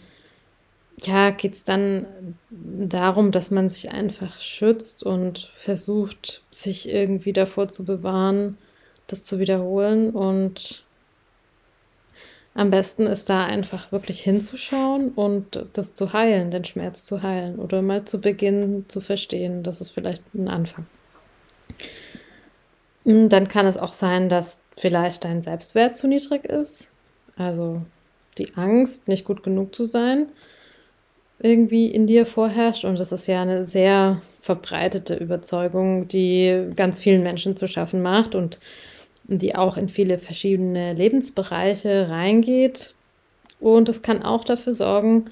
ja, 0.99 1.29
geht 1.29 1.53
es 1.53 1.63
dann 1.63 2.05
darum, 2.49 3.31
dass 3.31 3.51
man 3.51 3.69
sich 3.69 3.91
einfach 3.91 4.39
schützt 4.39 5.03
und 5.03 5.51
versucht, 5.55 6.43
sich 6.49 6.89
irgendwie 6.89 7.33
davor 7.33 7.67
zu 7.67 7.85
bewahren, 7.85 8.57
das 9.07 9.23
zu 9.23 9.39
wiederholen 9.39 10.09
und 10.09 10.83
am 12.57 12.71
besten 12.71 13.05
ist 13.05 13.29
da 13.29 13.45
einfach 13.45 13.91
wirklich 13.91 14.21
hinzuschauen 14.21 15.11
und 15.11 15.67
das 15.73 15.93
zu 15.93 16.11
heilen, 16.13 16.49
den 16.49 16.65
Schmerz 16.65 17.05
zu 17.05 17.21
heilen 17.21 17.59
oder 17.59 17.83
mal 17.83 18.05
zu 18.05 18.19
beginnen 18.19 18.85
zu 18.87 18.99
verstehen. 18.99 19.61
Das 19.61 19.79
ist 19.79 19.91
vielleicht 19.91 20.23
ein 20.33 20.47
Anfang. 20.47 20.87
Hm, 23.05 23.29
dann 23.29 23.47
kann 23.47 23.67
es 23.67 23.77
auch 23.77 23.93
sein, 23.93 24.27
dass 24.27 24.61
vielleicht 24.75 25.23
dein 25.23 25.43
Selbstwert 25.43 25.95
zu 25.95 26.07
niedrig 26.07 26.45
ist. 26.45 26.89
Also 27.37 27.81
die 28.37 28.55
Angst, 28.55 29.07
nicht 29.07 29.25
gut 29.25 29.43
genug 29.43 29.73
zu 29.73 29.85
sein, 29.85 30.27
irgendwie 31.39 31.87
in 31.87 32.07
dir 32.07 32.25
vorherrscht. 32.25 32.85
Und 32.85 32.99
das 32.99 33.11
ist 33.11 33.27
ja 33.27 33.41
eine 33.41 33.63
sehr 33.63 34.21
verbreitete 34.39 35.15
Überzeugung, 35.15 36.07
die 36.07 36.71
ganz 36.75 36.99
vielen 36.99 37.23
Menschen 37.23 37.55
zu 37.55 37.67
schaffen 37.67 38.01
macht. 38.01 38.35
Und 38.35 38.59
die 39.27 39.55
auch 39.55 39.77
in 39.77 39.89
viele 39.89 40.17
verschiedene 40.17 40.93
Lebensbereiche 40.93 42.09
reingeht. 42.09 42.93
Und 43.59 43.89
es 43.89 44.01
kann 44.01 44.23
auch 44.23 44.43
dafür 44.43 44.73
sorgen, 44.73 45.25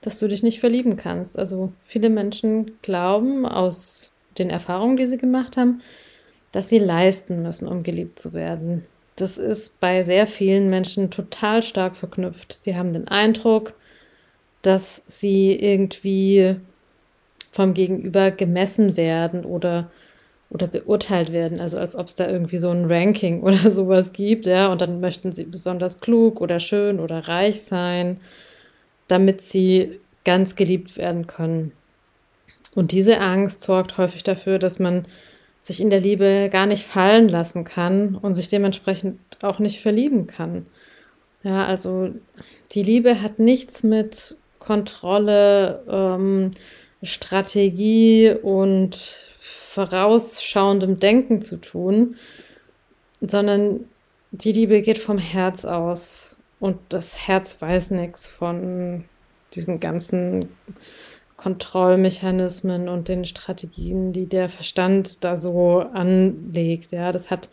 dass 0.00 0.18
du 0.18 0.28
dich 0.28 0.42
nicht 0.42 0.60
verlieben 0.60 0.96
kannst. 0.96 1.38
Also 1.38 1.72
viele 1.86 2.10
Menschen 2.10 2.78
glauben 2.82 3.46
aus 3.46 4.10
den 4.38 4.50
Erfahrungen, 4.50 4.96
die 4.96 5.06
sie 5.06 5.18
gemacht 5.18 5.56
haben, 5.56 5.82
dass 6.50 6.68
sie 6.68 6.78
leisten 6.78 7.42
müssen, 7.42 7.68
um 7.68 7.82
geliebt 7.82 8.18
zu 8.18 8.32
werden. 8.32 8.86
Das 9.16 9.38
ist 9.38 9.78
bei 9.80 10.02
sehr 10.02 10.26
vielen 10.26 10.70
Menschen 10.70 11.10
total 11.10 11.62
stark 11.62 11.96
verknüpft. 11.96 12.64
Sie 12.64 12.76
haben 12.76 12.92
den 12.92 13.08
Eindruck, 13.08 13.74
dass 14.62 15.02
sie 15.06 15.54
irgendwie 15.54 16.56
vom 17.50 17.74
Gegenüber 17.74 18.30
gemessen 18.30 18.96
werden 18.96 19.44
oder 19.44 19.90
oder 20.52 20.66
beurteilt 20.66 21.32
werden, 21.32 21.60
also 21.60 21.78
als 21.78 21.96
ob 21.96 22.08
es 22.08 22.14
da 22.14 22.28
irgendwie 22.28 22.58
so 22.58 22.68
ein 22.70 22.84
Ranking 22.84 23.42
oder 23.42 23.70
sowas 23.70 24.12
gibt, 24.12 24.46
ja, 24.46 24.70
und 24.70 24.82
dann 24.82 25.00
möchten 25.00 25.32
sie 25.32 25.44
besonders 25.44 26.00
klug 26.00 26.40
oder 26.40 26.60
schön 26.60 27.00
oder 27.00 27.26
reich 27.26 27.62
sein, 27.62 28.20
damit 29.08 29.40
sie 29.40 29.98
ganz 30.24 30.54
geliebt 30.54 30.98
werden 30.98 31.26
können. 31.26 31.72
Und 32.74 32.92
diese 32.92 33.20
Angst 33.20 33.62
sorgt 33.62 33.96
häufig 33.98 34.22
dafür, 34.22 34.58
dass 34.58 34.78
man 34.78 35.06
sich 35.62 35.80
in 35.80 35.90
der 35.90 36.00
Liebe 36.00 36.50
gar 36.52 36.66
nicht 36.66 36.84
fallen 36.84 37.28
lassen 37.28 37.64
kann 37.64 38.16
und 38.16 38.34
sich 38.34 38.48
dementsprechend 38.48 39.18
auch 39.42 39.60
nicht 39.60 39.80
verlieben 39.80 40.26
kann. 40.26 40.66
Ja, 41.44 41.64
also 41.64 42.10
die 42.72 42.82
Liebe 42.82 43.22
hat 43.22 43.38
nichts 43.38 43.82
mit 43.84 44.36
Kontrolle, 44.58 45.82
ähm, 45.88 46.50
Strategie 47.02 48.34
und 48.42 48.96
vorausschauendem 49.40 50.98
Denken 50.98 51.42
zu 51.42 51.56
tun, 51.56 52.16
sondern 53.20 53.84
die 54.32 54.52
Liebe 54.52 54.82
geht 54.82 54.98
vom 54.98 55.18
Herz 55.18 55.64
aus 55.64 56.36
und 56.58 56.78
das 56.88 57.26
Herz 57.26 57.60
weiß 57.60 57.92
nichts 57.92 58.28
von 58.28 59.04
diesen 59.54 59.78
ganzen 59.78 60.48
Kontrollmechanismen 61.42 62.88
und 62.88 63.08
den 63.08 63.24
Strategien, 63.24 64.12
die 64.12 64.26
der 64.26 64.48
Verstand 64.48 65.24
da 65.24 65.36
so 65.36 65.80
anlegt. 65.80 66.92
Ja, 66.92 67.10
das 67.10 67.30
hat 67.30 67.48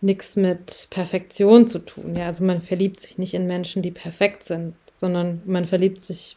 nichts 0.00 0.34
mit 0.34 0.88
Perfektion 0.90 1.68
zu 1.68 1.78
tun. 1.78 2.16
Ja, 2.16 2.26
also 2.26 2.44
man 2.44 2.60
verliebt 2.60 2.98
sich 2.98 3.18
nicht 3.18 3.34
in 3.34 3.46
Menschen, 3.46 3.82
die 3.82 3.92
perfekt 3.92 4.42
sind, 4.42 4.74
sondern 4.90 5.42
man 5.46 5.64
verliebt 5.64 6.02
sich 6.02 6.36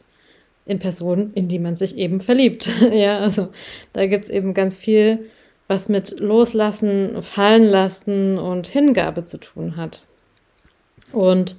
in 0.66 0.78
Personen, 0.78 1.32
in 1.34 1.48
die 1.48 1.58
man 1.58 1.74
sich 1.74 1.96
eben 1.96 2.20
verliebt. 2.20 2.70
ja, 2.92 3.18
also 3.18 3.48
da 3.92 4.06
gibt 4.06 4.24
es 4.24 4.30
eben 4.30 4.54
ganz 4.54 4.76
viel, 4.76 5.30
was 5.66 5.88
mit 5.88 6.20
Loslassen, 6.20 7.22
Fallen 7.22 7.64
lassen 7.64 8.38
und 8.38 8.68
Hingabe 8.68 9.24
zu 9.24 9.38
tun 9.38 9.76
hat. 9.76 10.02
Und 11.12 11.56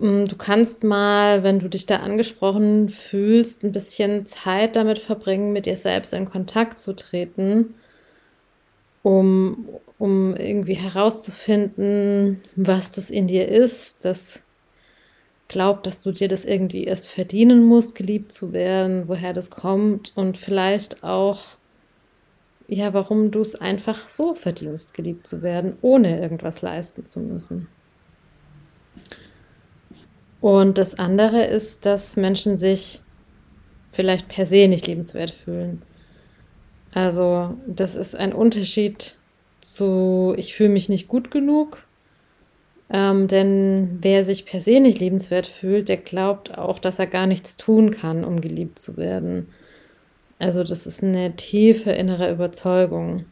du 0.00 0.36
kannst 0.36 0.82
mal, 0.82 1.42
wenn 1.42 1.58
du 1.58 1.68
dich 1.68 1.84
da 1.84 1.96
angesprochen 1.96 2.88
fühlst, 2.88 3.62
ein 3.62 3.72
bisschen 3.72 4.24
Zeit 4.24 4.74
damit 4.76 4.98
verbringen, 4.98 5.52
mit 5.52 5.66
dir 5.66 5.76
selbst 5.76 6.14
in 6.14 6.30
Kontakt 6.30 6.78
zu 6.78 6.96
treten, 6.96 7.74
um, 9.02 9.68
um 9.98 10.34
irgendwie 10.36 10.74
herauszufinden, 10.74 12.40
was 12.56 12.92
das 12.92 13.10
in 13.10 13.26
dir 13.26 13.48
ist, 13.48 14.04
das 14.06 14.42
glaubt, 15.48 15.86
dass 15.86 16.00
du 16.00 16.12
dir 16.12 16.28
das 16.28 16.46
irgendwie 16.46 16.84
erst 16.84 17.08
verdienen 17.08 17.64
musst, 17.64 17.94
geliebt 17.94 18.32
zu 18.32 18.52
werden, 18.54 19.06
woher 19.06 19.34
das 19.34 19.50
kommt 19.50 20.12
und 20.16 20.38
vielleicht 20.38 21.04
auch, 21.04 21.40
ja, 22.68 22.94
warum 22.94 23.30
du 23.32 23.40
es 23.40 23.54
einfach 23.54 24.08
so 24.08 24.34
verdienst, 24.34 24.94
geliebt 24.94 25.26
zu 25.26 25.42
werden, 25.42 25.76
ohne 25.82 26.20
irgendwas 26.20 26.62
leisten 26.62 27.06
zu 27.06 27.20
müssen. 27.20 27.68
Und 30.40 30.78
das 30.78 30.98
andere 30.98 31.44
ist, 31.44 31.84
dass 31.86 32.16
Menschen 32.16 32.58
sich 32.58 33.00
vielleicht 33.92 34.28
per 34.28 34.46
se 34.46 34.68
nicht 34.68 34.86
liebenswert 34.86 35.30
fühlen. 35.30 35.82
Also 36.92 37.56
das 37.66 37.94
ist 37.94 38.14
ein 38.14 38.32
Unterschied 38.32 39.16
zu, 39.60 40.34
ich 40.36 40.54
fühle 40.54 40.70
mich 40.70 40.88
nicht 40.88 41.08
gut 41.08 41.30
genug 41.30 41.84
ähm, 42.92 43.28
denn 43.28 43.98
wer 44.00 44.24
sich 44.24 44.44
per 44.46 44.60
se 44.60 44.80
nicht 44.80 44.98
liebenswert 44.98 45.46
fühlt, 45.46 45.88
der 45.88 45.96
glaubt 45.96 46.58
auch, 46.58 46.80
dass 46.80 46.98
er 46.98 47.06
gar 47.06 47.26
nichts 47.26 47.56
tun 47.56 47.92
kann, 47.92 48.24
um 48.24 48.40
geliebt 48.40 48.80
zu 48.80 48.96
werden. 48.96 49.48
Also 50.40 50.64
das 50.64 50.86
ist 50.86 51.02
eine 51.04 51.36
tiefe 51.36 51.92
innere 51.92 52.30
Überzeugung. 52.32 53.26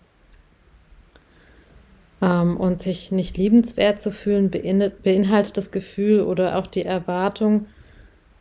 Ähm, 2.21 2.57
und 2.57 2.79
sich 2.79 3.13
nicht 3.13 3.37
liebenswert 3.37 4.01
zu 4.01 4.11
fühlen, 4.11 4.51
beinhaltet 4.51 5.57
das 5.57 5.71
Gefühl 5.71 6.23
oder 6.23 6.59
auch 6.59 6.67
die 6.67 6.85
Erwartung, 6.85 7.67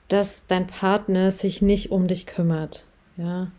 dass 0.07 0.48
dein 0.48 0.67
Partner 0.67 1.31
sich 1.31 1.62
nicht 1.62 1.91
um 1.91 2.07
dich 2.07 2.25
kümmert. 2.25 2.86
Ja. 3.17 3.51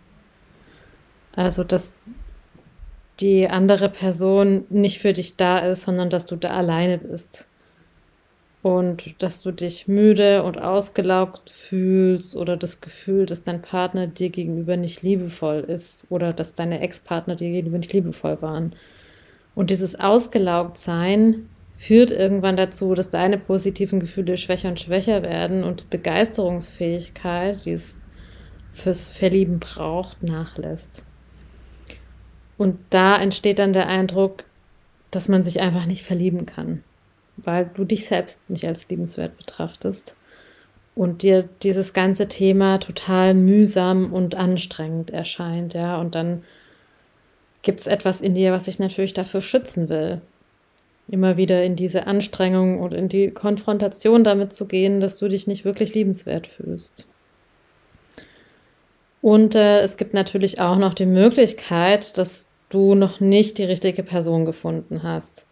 Also, 1.35 1.63
dass 1.63 1.95
die 3.21 3.49
andere 3.49 3.89
Person 3.89 4.65
nicht 4.71 4.99
für 4.99 5.13
dich 5.13 5.37
da 5.37 5.59
ist, 5.59 5.83
sondern 5.83 6.11
dass 6.11 6.27
du 6.27 6.37
da 6.37 6.51
alleine 6.51 6.99
bist. 6.99 7.47
Und 8.63 9.15
dass 9.23 9.43
du 9.43 9.53
dich 9.53 9.87
müde 9.87 10.43
und 10.43 10.61
ausgelaugt 10.61 11.49
fühlst 11.49 12.35
oder 12.35 12.57
das 12.57 12.81
Gefühl, 12.81 13.25
dass 13.25 13.45
dein 13.45 13.63
Partner 13.63 14.09
dir 14.09 14.31
gegenüber 14.31 14.77
nicht 14.77 15.03
liebevoll 15.03 15.61
ist 15.61 16.07
oder 16.11 16.33
dass 16.33 16.55
deine 16.55 16.81
Ex-Partner 16.81 17.37
dir 17.37 17.51
gegenüber 17.51 17.79
nicht 17.79 17.93
liebevoll 17.93 18.43
waren. 18.43 18.73
Und 19.59 19.71
dieses 19.71 19.99
Ausgelaugtsein 19.99 21.49
führt 21.77 22.13
irgendwann 22.13 22.57
dazu, 22.57 22.95
dass 22.95 23.11
deine 23.11 23.39
positiven 23.39 23.99
Gefühle 23.99 24.37
schwächer 24.37 24.69
und 24.69 24.79
schwächer 24.79 25.25
werden 25.25 25.65
und 25.65 25.91
Begeisterungsfähigkeit, 25.91 27.65
die 27.65 27.73
es 27.73 28.01
fürs 28.73 29.09
Verlieben 29.09 29.59
braucht, 29.59 30.23
nachlässt. 30.23 31.03
Und 32.57 32.79
da 32.91 33.21
entsteht 33.21 33.59
dann 33.59 33.73
der 33.73 33.89
Eindruck, 33.89 34.45
dass 35.11 35.27
man 35.27 35.43
sich 35.43 35.61
einfach 35.61 35.87
nicht 35.87 36.05
verlieben 36.05 36.47
kann, 36.47 36.85
weil 37.37 37.69
du 37.75 37.85
dich 37.85 38.07
selbst 38.07 38.49
nicht 38.49 38.65
als 38.65 38.89
liebenswert 38.89 39.37
betrachtest 39.39 40.17
und 40.95 41.23
dir 41.23 41.49
dieses 41.65 41.93
ganze 41.93 42.29
Thema 42.29 42.79
total 42.79 43.35
mühsam 43.35 44.13
und 44.13 44.37
anstrengend 44.37 45.11
erscheint, 45.11 45.75
ja, 45.75 46.01
und 46.01 46.15
dann 46.15 46.45
gibt 47.63 47.81
es 47.81 47.87
etwas 47.87 48.21
in 48.21 48.35
dir, 48.35 48.53
was 48.53 48.67
sich 48.67 48.79
natürlich 48.79 49.15
dafür 49.15 49.43
schützen 49.43 49.89
will. 49.89 50.21
Immer 51.09 51.37
wieder 51.37 51.65
in 51.65 51.77
diese 51.77 52.07
Anstrengung 52.07 52.81
und 52.81 52.93
in 52.93 53.09
die 53.09 53.31
Konfrontation 53.31 54.25
damit 54.25 54.53
zu 54.53 54.67
gehen, 54.67 55.01
dass 55.01 55.19
du 55.19 55.29
dich 55.29 55.47
nicht 55.47 55.65
wirklich 55.65 55.95
liebenswert 55.95 56.47
fühlst. 56.47 57.07
Und 59.21 59.55
äh, 59.55 59.81
es 59.81 59.97
gibt 59.97 60.15
natürlich 60.15 60.61
auch 60.61 60.77
noch 60.77 60.95
die 60.95 61.07
Möglichkeit, 61.07 62.19
dass 62.19 62.51
du 62.69 62.95
noch 62.95 63.21
nicht 63.21 63.59
die 63.59 63.65
richtige 63.65 64.03
Person 64.03 64.45
gefunden 64.45 65.03
hast. 65.03 65.47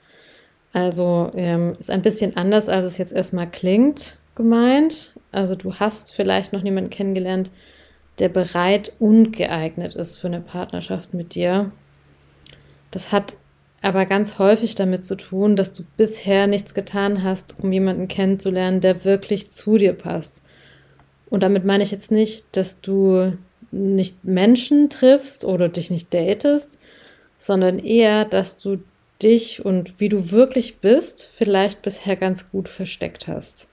Also 0.73 1.31
ähm, 1.35 1.73
ist 1.79 1.91
ein 1.91 2.03
bisschen 2.03 2.37
anders, 2.37 2.69
als 2.69 2.85
es 2.85 2.99
jetzt 2.99 3.13
erstmal 3.13 3.51
klingt, 3.51 4.19
gemeint. 4.35 5.13
Also 5.33 5.55
du 5.55 5.75
hast 5.75 6.13
vielleicht 6.13 6.53
noch 6.53 6.63
niemanden 6.63 6.91
kennengelernt, 6.91 7.51
der 8.19 8.29
bereit 8.29 8.93
und 8.99 9.33
geeignet 9.33 9.95
ist 9.95 10.17
für 10.17 10.27
eine 10.27 10.41
Partnerschaft 10.41 11.15
mit 11.15 11.35
dir. 11.35 11.73
Das 12.97 13.13
hat 13.13 13.37
aber 13.83 14.07
ganz 14.07 14.39
häufig 14.39 14.75
damit 14.75 15.05
zu 15.05 15.17
tun, 15.17 15.55
dass 15.55 15.75
du 15.75 15.83
bisher 15.99 16.47
nichts 16.47 16.73
getan 16.73 17.23
hast, 17.23 17.55
um 17.63 17.71
jemanden 17.71 18.09
kennenzulernen, 18.09 18.81
der 18.81 19.05
wirklich 19.05 19.51
zu 19.51 19.77
dir 19.77 19.93
passt. 19.93 20.43
Und 21.29 21.43
damit 21.43 21.67
meine 21.67 21.83
ich 21.83 21.91
jetzt 21.91 22.11
nicht, 22.11 22.47
dass 22.53 22.81
du 22.81 23.37
nicht 23.71 24.25
Menschen 24.25 24.89
triffst 24.89 25.45
oder 25.45 25.69
dich 25.69 25.91
nicht 25.91 26.15
datest, 26.15 26.79
sondern 27.37 27.79
eher, 27.79 28.25
dass 28.25 28.57
du 28.57 28.79
dich 29.23 29.63
und 29.63 30.01
wie 30.01 30.09
du 30.09 30.31
wirklich 30.31 30.79
bist, 30.79 31.31
vielleicht 31.37 31.83
bisher 31.83 32.17
ganz 32.17 32.51
gut 32.51 32.71
versteckt 32.71 33.29
hast. 33.29 33.69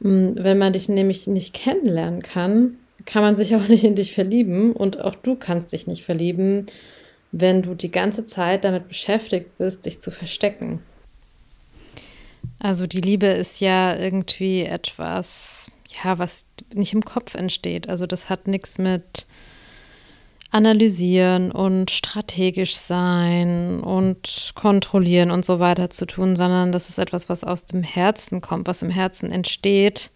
Hm, 0.00 0.36
wenn 0.36 0.56
man 0.56 0.72
dich 0.72 0.88
nämlich 0.88 1.26
nicht 1.26 1.52
kennenlernen 1.52 2.22
kann, 2.22 2.78
kann 3.04 3.22
man 3.22 3.34
sich 3.34 3.54
auch 3.54 3.68
nicht 3.68 3.84
in 3.84 3.96
dich 3.96 4.14
verlieben 4.14 4.72
und 4.72 4.98
auch 4.98 5.14
du 5.14 5.34
kannst 5.34 5.74
dich 5.74 5.86
nicht 5.86 6.04
verlieben, 6.04 6.64
wenn 7.32 7.62
du 7.62 7.74
die 7.74 7.90
ganze 7.90 8.26
Zeit 8.26 8.64
damit 8.64 8.88
beschäftigt 8.88 9.58
bist, 9.58 9.86
dich 9.86 10.00
zu 10.00 10.10
verstecken. 10.10 10.80
Also 12.60 12.86
die 12.86 13.00
Liebe 13.00 13.26
ist 13.26 13.60
ja 13.60 13.96
irgendwie 13.96 14.62
etwas, 14.62 15.70
ja, 16.04 16.18
was 16.18 16.44
nicht 16.74 16.92
im 16.92 17.04
Kopf 17.04 17.34
entsteht. 17.34 17.88
Also 17.88 18.06
das 18.06 18.28
hat 18.28 18.46
nichts 18.46 18.78
mit 18.78 19.26
analysieren 20.50 21.50
und 21.50 21.90
strategisch 21.90 22.76
sein 22.76 23.80
und 23.80 24.52
kontrollieren 24.54 25.30
und 25.30 25.46
so 25.46 25.58
weiter 25.60 25.88
zu 25.88 26.04
tun, 26.04 26.36
sondern 26.36 26.72
das 26.72 26.90
ist 26.90 26.98
etwas, 26.98 27.30
was 27.30 27.42
aus 27.42 27.64
dem 27.64 27.82
Herzen 27.82 28.42
kommt, 28.42 28.68
was 28.68 28.82
im 28.82 28.90
Herzen 28.90 29.32
entsteht, 29.32 30.10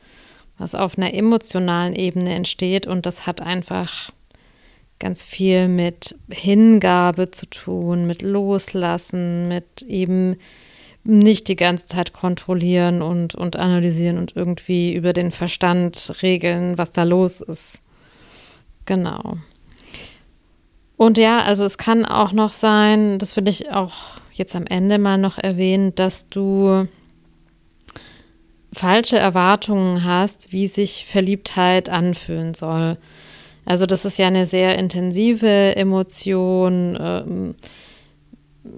was 0.58 0.74
auf 0.74 0.98
einer 0.98 1.14
emotionalen 1.14 1.94
Ebene 1.94 2.34
entsteht 2.34 2.86
und 2.86 3.06
das 3.06 3.26
hat 3.26 3.40
einfach 3.40 4.10
ganz 4.98 5.22
viel 5.22 5.68
mit 5.68 6.16
Hingabe 6.30 7.30
zu 7.30 7.46
tun, 7.46 8.06
mit 8.06 8.22
Loslassen, 8.22 9.48
mit 9.48 9.82
eben 9.82 10.36
nicht 11.04 11.48
die 11.48 11.56
ganze 11.56 11.86
Zeit 11.86 12.12
kontrollieren 12.12 13.02
und, 13.02 13.34
und 13.34 13.56
analysieren 13.56 14.18
und 14.18 14.34
irgendwie 14.34 14.94
über 14.94 15.12
den 15.12 15.30
Verstand 15.30 16.22
regeln, 16.22 16.78
was 16.78 16.90
da 16.90 17.04
los 17.04 17.40
ist. 17.40 17.80
Genau. 18.86 19.36
Und 20.96 21.18
ja, 21.18 21.42
also 21.42 21.64
es 21.64 21.78
kann 21.78 22.04
auch 22.04 22.32
noch 22.32 22.52
sein, 22.52 23.18
das 23.18 23.36
will 23.36 23.48
ich 23.48 23.70
auch 23.70 23.94
jetzt 24.32 24.56
am 24.56 24.66
Ende 24.66 24.98
mal 24.98 25.18
noch 25.18 25.38
erwähnen, 25.38 25.94
dass 25.94 26.28
du 26.28 26.88
falsche 28.72 29.18
Erwartungen 29.18 30.04
hast, 30.04 30.52
wie 30.52 30.66
sich 30.66 31.06
Verliebtheit 31.06 31.88
anfühlen 31.88 32.54
soll. 32.54 32.98
Also 33.66 33.84
das 33.84 34.04
ist 34.04 34.16
ja 34.16 34.28
eine 34.28 34.46
sehr 34.46 34.78
intensive 34.78 35.76
Emotion, 35.76 36.96
ähm, 36.98 37.54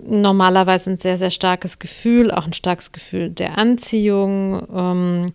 normalerweise 0.07 0.91
ein 0.91 0.97
sehr, 0.97 1.19
sehr 1.19 1.31
starkes 1.31 1.79
Gefühl, 1.79 2.31
auch 2.31 2.47
ein 2.47 2.55
starkes 2.55 2.91
Gefühl 2.91 3.31
der 3.31 3.59
Anziehung, 3.59 4.67
ähm, 4.75 5.27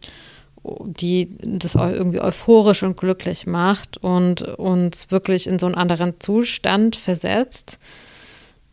die 0.85 1.37
das 1.41 1.75
irgendwie 1.75 2.19
euphorisch 2.19 2.83
und 2.83 2.97
glücklich 2.97 3.45
macht 3.45 3.97
und 3.97 4.41
uns 4.41 5.11
wirklich 5.11 5.45
in 5.47 5.59
so 5.59 5.67
einen 5.67 5.75
anderen 5.75 6.19
Zustand 6.19 6.95
versetzt. 6.95 7.77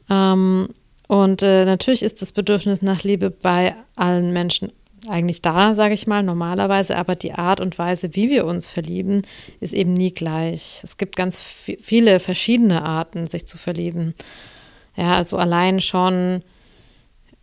Ähm, 0.09 0.69
und 1.09 1.43
äh, 1.43 1.65
natürlich 1.67 2.03
ist 2.03 2.23
das 2.23 2.33
Bedürfnis 2.33 2.81
nach 2.81 3.03
Liebe 3.03 3.31
bei 3.31 3.75
allen 3.97 4.33
Menschen 4.33 4.73
eigentlich 5.09 5.43
da, 5.43 5.75
sage 5.75 5.95
ich 5.95 6.07
mal, 6.07 6.23
normalerweise, 6.23 6.97
aber 6.97 7.15
die 7.15 7.33
Art 7.33 7.61
und 7.61 7.79
Weise, 7.79 8.15
wie 8.15 8.31
wir 8.31 8.45
uns 8.45 8.67
verlieben, 8.67 9.23
ist 9.61 9.73
eben 9.73 9.95
nie 9.95 10.13
gleich. 10.13 10.81
Es 10.85 10.97
gibt 10.97 11.17
ganz 11.17 11.41
viele 11.41 12.21
verschiedene 12.21 12.83
Arten, 12.83 13.27
sich 13.27 13.47
zu 13.47 13.57
verlieben. 13.57 14.15
Ja, 14.97 15.15
also 15.15 15.39
allein 15.39 15.81
schon, 15.81 16.43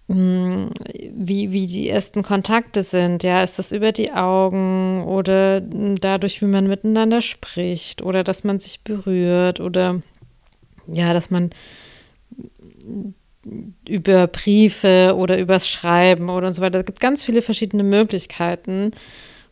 hm, 0.07 0.69
wie, 1.11 1.51
wie 1.51 1.65
die 1.65 1.89
ersten 1.89 2.21
Kontakte 2.21 2.83
sind. 2.83 3.23
Ja, 3.23 3.43
ist 3.43 3.57
das 3.57 3.71
über 3.71 3.91
die 3.91 4.13
Augen 4.13 5.03
oder 5.05 5.61
dadurch, 5.61 6.41
wie 6.41 6.45
man 6.45 6.67
miteinander 6.67 7.21
spricht 7.21 8.01
oder 8.01 8.23
dass 8.23 8.43
man 8.43 8.59
sich 8.59 8.81
berührt 8.81 9.59
oder 9.59 10.01
ja, 10.87 11.13
dass 11.13 11.29
man 11.29 11.49
über 13.87 14.27
Briefe 14.27 15.15
oder 15.17 15.37
übers 15.37 15.67
Schreiben 15.67 16.29
oder 16.29 16.51
so 16.51 16.61
weiter. 16.61 16.79
Es 16.79 16.85
gibt 16.85 16.99
ganz 16.99 17.23
viele 17.23 17.41
verschiedene 17.41 17.83
Möglichkeiten. 17.83 18.91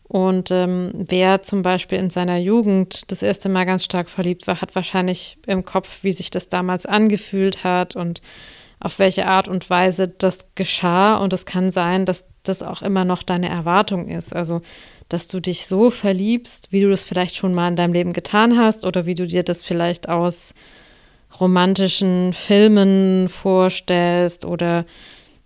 Und 0.08 0.52
ähm, 0.52 0.92
wer 0.94 1.42
zum 1.42 1.64
Beispiel 1.64 1.98
in 1.98 2.12
seiner 2.12 2.38
Jugend 2.38 3.12
das 3.12 3.24
erste 3.24 3.50
Mal 3.50 3.66
ganz 3.66 3.84
stark 3.84 4.10
verliebt 4.10 4.46
war, 4.46 4.62
hat 4.62 4.76
wahrscheinlich 4.76 5.38
im 5.48 5.66
Kopf, 5.66 6.04
wie 6.04 6.12
sich 6.12 6.30
das 6.30 6.48
damals 6.48 6.86
angefühlt 6.86 7.64
hat 7.64 7.96
und 7.96 8.22
auf 8.80 9.00
welche 9.00 9.26
Art 9.26 9.48
und 9.48 9.68
Weise 9.70 10.08
das 10.08 10.48
geschah. 10.54 11.18
Und 11.18 11.34
es 11.34 11.48
kann 11.48 11.72
sein, 11.72 12.06
dass 12.06 12.26
das 12.44 12.62
auch 12.62 12.84
immer 12.84 13.04
noch 13.04 13.24
deine 13.24 13.50
Erwartung 13.50 14.08
ist. 14.08 14.36
Also, 14.36 14.62
dass 15.10 15.28
du 15.28 15.40
dich 15.40 15.66
so 15.66 15.90
verliebst, 15.90 16.72
wie 16.72 16.82
du 16.82 16.90
das 16.90 17.04
vielleicht 17.04 17.36
schon 17.36 17.54
mal 17.54 17.68
in 17.68 17.76
deinem 17.76 17.94
Leben 17.94 18.14
getan 18.14 18.58
hast 18.58 18.86
oder 18.86 19.08
wie 19.08 19.16
du 19.16 19.26
dir 19.26 19.44
das 19.44 19.64
vielleicht 19.64 20.08
aus 20.08 20.54
romantischen 21.40 22.34
Filmen 22.34 23.30
vorstellst 23.30 24.46
oder 24.46 24.86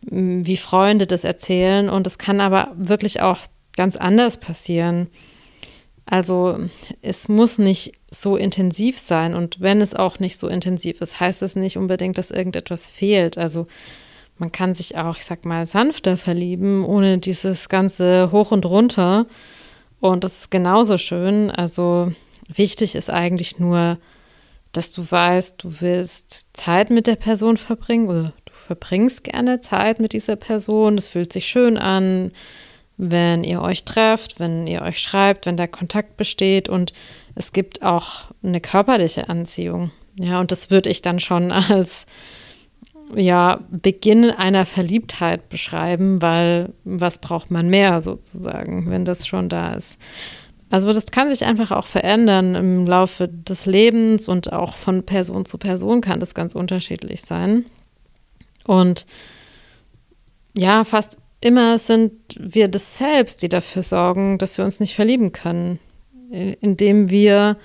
mm, 0.10 0.46
wie 0.46 0.58
Freunde 0.58 1.08
das 1.08 1.24
erzählen. 1.24 1.90
Und 1.90 2.08
es 2.08 2.18
kann 2.18 2.42
aber 2.42 2.72
wirklich 2.76 3.22
auch 3.22 3.40
ganz 3.76 3.96
anders 3.96 4.38
passieren. 4.38 5.08
Also 6.06 6.58
es 7.02 7.30
muss 7.30 7.60
nicht 7.60 7.94
so 8.10 8.36
intensiv 8.36 8.98
sein. 8.98 9.36
Und 9.36 9.62
wenn 9.62 9.80
es 9.80 9.94
auch 9.94 10.20
nicht 10.20 10.38
so 10.38 10.48
intensiv 10.48 11.02
ist, 11.02 11.20
heißt 11.20 11.44
es 11.44 11.56
nicht 11.56 11.78
unbedingt, 11.78 12.18
dass 12.18 12.32
irgendetwas 12.32 12.88
fehlt. 12.88 13.38
Also 13.38 13.68
man 14.40 14.52
kann 14.52 14.74
sich 14.74 14.98
auch, 14.98 15.18
ich 15.18 15.26
sag 15.26 15.46
mal, 15.46 15.66
sanfter 15.66 16.18
verlieben, 16.18 16.84
ohne 16.84 17.20
dieses 17.20 17.70
ganze 17.70 18.32
Hoch 18.32 18.52
und 18.52 18.66
Runter. 18.66 19.28
Und 20.00 20.24
das 20.24 20.42
ist 20.42 20.52
genauso 20.52 20.98
schön. 20.98 21.52
Also 21.52 22.12
wichtig 22.48 22.96
ist 22.96 23.10
eigentlich 23.10 23.60
nur, 23.60 24.00
dass 24.72 24.92
du 24.92 25.10
weißt, 25.10 25.64
du 25.64 25.82
willst 25.82 26.50
Zeit 26.54 26.90
mit 26.90 27.08
der 27.08 27.16
Person 27.16 27.58
verbringen 27.58 28.08
oder 28.08 28.34
du 28.46 28.54
verbringst 28.54 29.24
gerne 29.24 29.60
Zeit 29.62 30.00
mit 30.00 30.14
dieser 30.14 30.36
Person, 30.36 30.98
es 30.98 31.08
fühlt 31.08 31.34
sich 31.34 31.48
schön 31.48 31.78
an, 31.78 32.32
wenn 32.98 33.44
ihr 33.44 33.62
euch 33.62 33.86
trefft, 33.86 34.40
wenn 34.40 34.68
ihr 34.68 34.82
euch 34.82 35.00
schreibt, 35.00 35.46
wenn 35.46 35.58
der 35.58 35.70
Kontakt 35.70 36.18
besteht 36.18 36.68
und 36.68 36.94
es 37.34 37.54
gibt 37.54 37.82
auch 37.82 38.26
eine 38.44 38.60
körperliche 38.60 39.30
Anziehung. 39.30 39.92
Ja, 40.20 40.42
und 40.42 40.52
das 40.52 40.70
würde 40.70 40.90
ich 40.90 41.02
dann 41.02 41.20
schon 41.20 41.52
als 41.52 42.06
ja, 43.16 43.62
Beginn 43.70 44.30
einer 44.30 44.66
Verliebtheit 44.66 45.50
beschreiben, 45.50 46.22
weil 46.22 46.74
was 46.84 47.20
braucht 47.20 47.50
man 47.50 47.70
mehr 47.70 48.02
sozusagen, 48.02 48.90
wenn 48.90 49.06
das 49.06 49.26
schon 49.26 49.50
da 49.50 49.74
ist. 49.74 49.98
Also 50.70 50.92
das 50.92 51.08
kann 51.08 51.30
sich 51.30 51.46
einfach 51.46 51.72
auch 51.72 51.88
verändern 51.88 52.54
im 52.56 52.86
Laufe 52.86 53.28
des 53.28 53.66
Lebens 53.66 54.28
und 54.28 54.54
auch 54.54 54.76
von 54.76 55.04
Person 55.04 55.46
zu 55.46 55.58
Person 55.58 56.02
kann 56.02 56.20
das 56.20 56.36
ganz 56.36 56.54
unterschiedlich 56.54 57.22
sein. 57.22 57.66
Und 58.66 59.08
ja, 60.56 60.84
fast 60.84 61.18
immer 61.42 61.80
sind 61.80 62.14
wir 62.38 62.68
das 62.68 62.98
selbst, 62.98 63.42
die 63.42 63.50
dafür 63.50 63.82
sorgen, 63.82 64.38
dass 64.38 64.58
wir 64.58 64.66
uns 64.66 64.80
nicht 64.80 64.94
verlieben 64.94 65.32
können, 65.32 65.80
indem 66.30 67.10
wir 67.10 67.58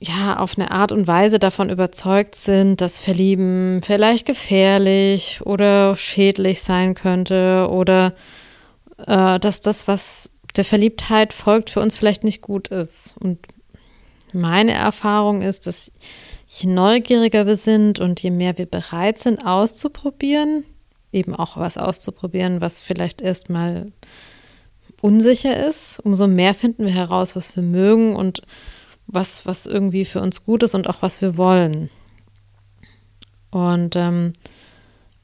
ja 0.00 0.38
auf 0.38 0.58
eine 0.58 0.70
Art 0.70 0.92
und 0.92 1.06
Weise 1.06 1.38
davon 1.38 1.70
überzeugt 1.70 2.34
sind, 2.34 2.80
dass 2.80 2.98
Verlieben 2.98 3.80
vielleicht 3.82 4.26
gefährlich 4.26 5.40
oder 5.44 5.96
schädlich 5.96 6.62
sein 6.62 6.94
könnte 6.94 7.68
oder 7.70 8.14
äh, 9.06 9.40
dass 9.40 9.60
das, 9.60 9.88
was 9.88 10.30
der 10.58 10.64
Verliebtheit 10.64 11.32
folgt, 11.32 11.70
für 11.70 11.80
uns 11.80 11.96
vielleicht 11.96 12.24
nicht 12.24 12.42
gut 12.42 12.68
ist. 12.68 13.14
Und 13.18 13.38
meine 14.32 14.72
Erfahrung 14.72 15.40
ist, 15.40 15.66
dass 15.66 15.92
je 16.48 16.68
neugieriger 16.68 17.46
wir 17.46 17.56
sind 17.56 18.00
und 18.00 18.22
je 18.22 18.30
mehr 18.30 18.58
wir 18.58 18.66
bereit 18.66 19.18
sind, 19.18 19.44
auszuprobieren, 19.44 20.64
eben 21.12 21.34
auch 21.34 21.56
was 21.56 21.78
auszuprobieren, 21.78 22.60
was 22.60 22.80
vielleicht 22.80 23.22
erstmal 23.22 23.92
unsicher 25.00 25.66
ist, 25.66 26.00
umso 26.00 26.26
mehr 26.26 26.54
finden 26.54 26.84
wir 26.84 26.92
heraus, 26.92 27.36
was 27.36 27.54
wir 27.54 27.62
mögen 27.62 28.16
und 28.16 28.42
was, 29.06 29.46
was 29.46 29.66
irgendwie 29.66 30.04
für 30.04 30.20
uns 30.20 30.44
gut 30.44 30.62
ist 30.62 30.74
und 30.74 30.88
auch 30.88 31.02
was 31.02 31.22
wir 31.22 31.36
wollen. 31.36 31.88
Und 33.50 33.96
ähm, 33.96 34.32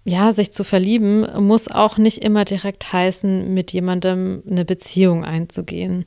ja, 0.05 0.33
sich 0.33 0.53
zu 0.53 0.64
verlieben 0.64 1.27
muss 1.43 1.69
auch 1.69 1.97
nicht 1.97 2.19
immer 2.19 2.45
direkt 2.45 2.93
heißen, 2.93 3.53
mit 3.53 3.73
jemandem 3.73 4.43
eine 4.49 4.64
Beziehung 4.64 5.25
einzugehen. 5.25 6.05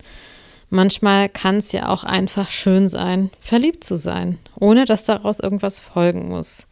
Manchmal 0.69 1.29
kann 1.29 1.57
es 1.57 1.71
ja 1.71 1.89
auch 1.89 2.03
einfach 2.03 2.51
schön 2.51 2.89
sein, 2.89 3.31
verliebt 3.39 3.83
zu 3.83 3.97
sein, 3.97 4.37
ohne 4.59 4.85
dass 4.85 5.05
daraus 5.05 5.39
irgendwas 5.39 5.79
folgen 5.79 6.27
muss. 6.27 6.67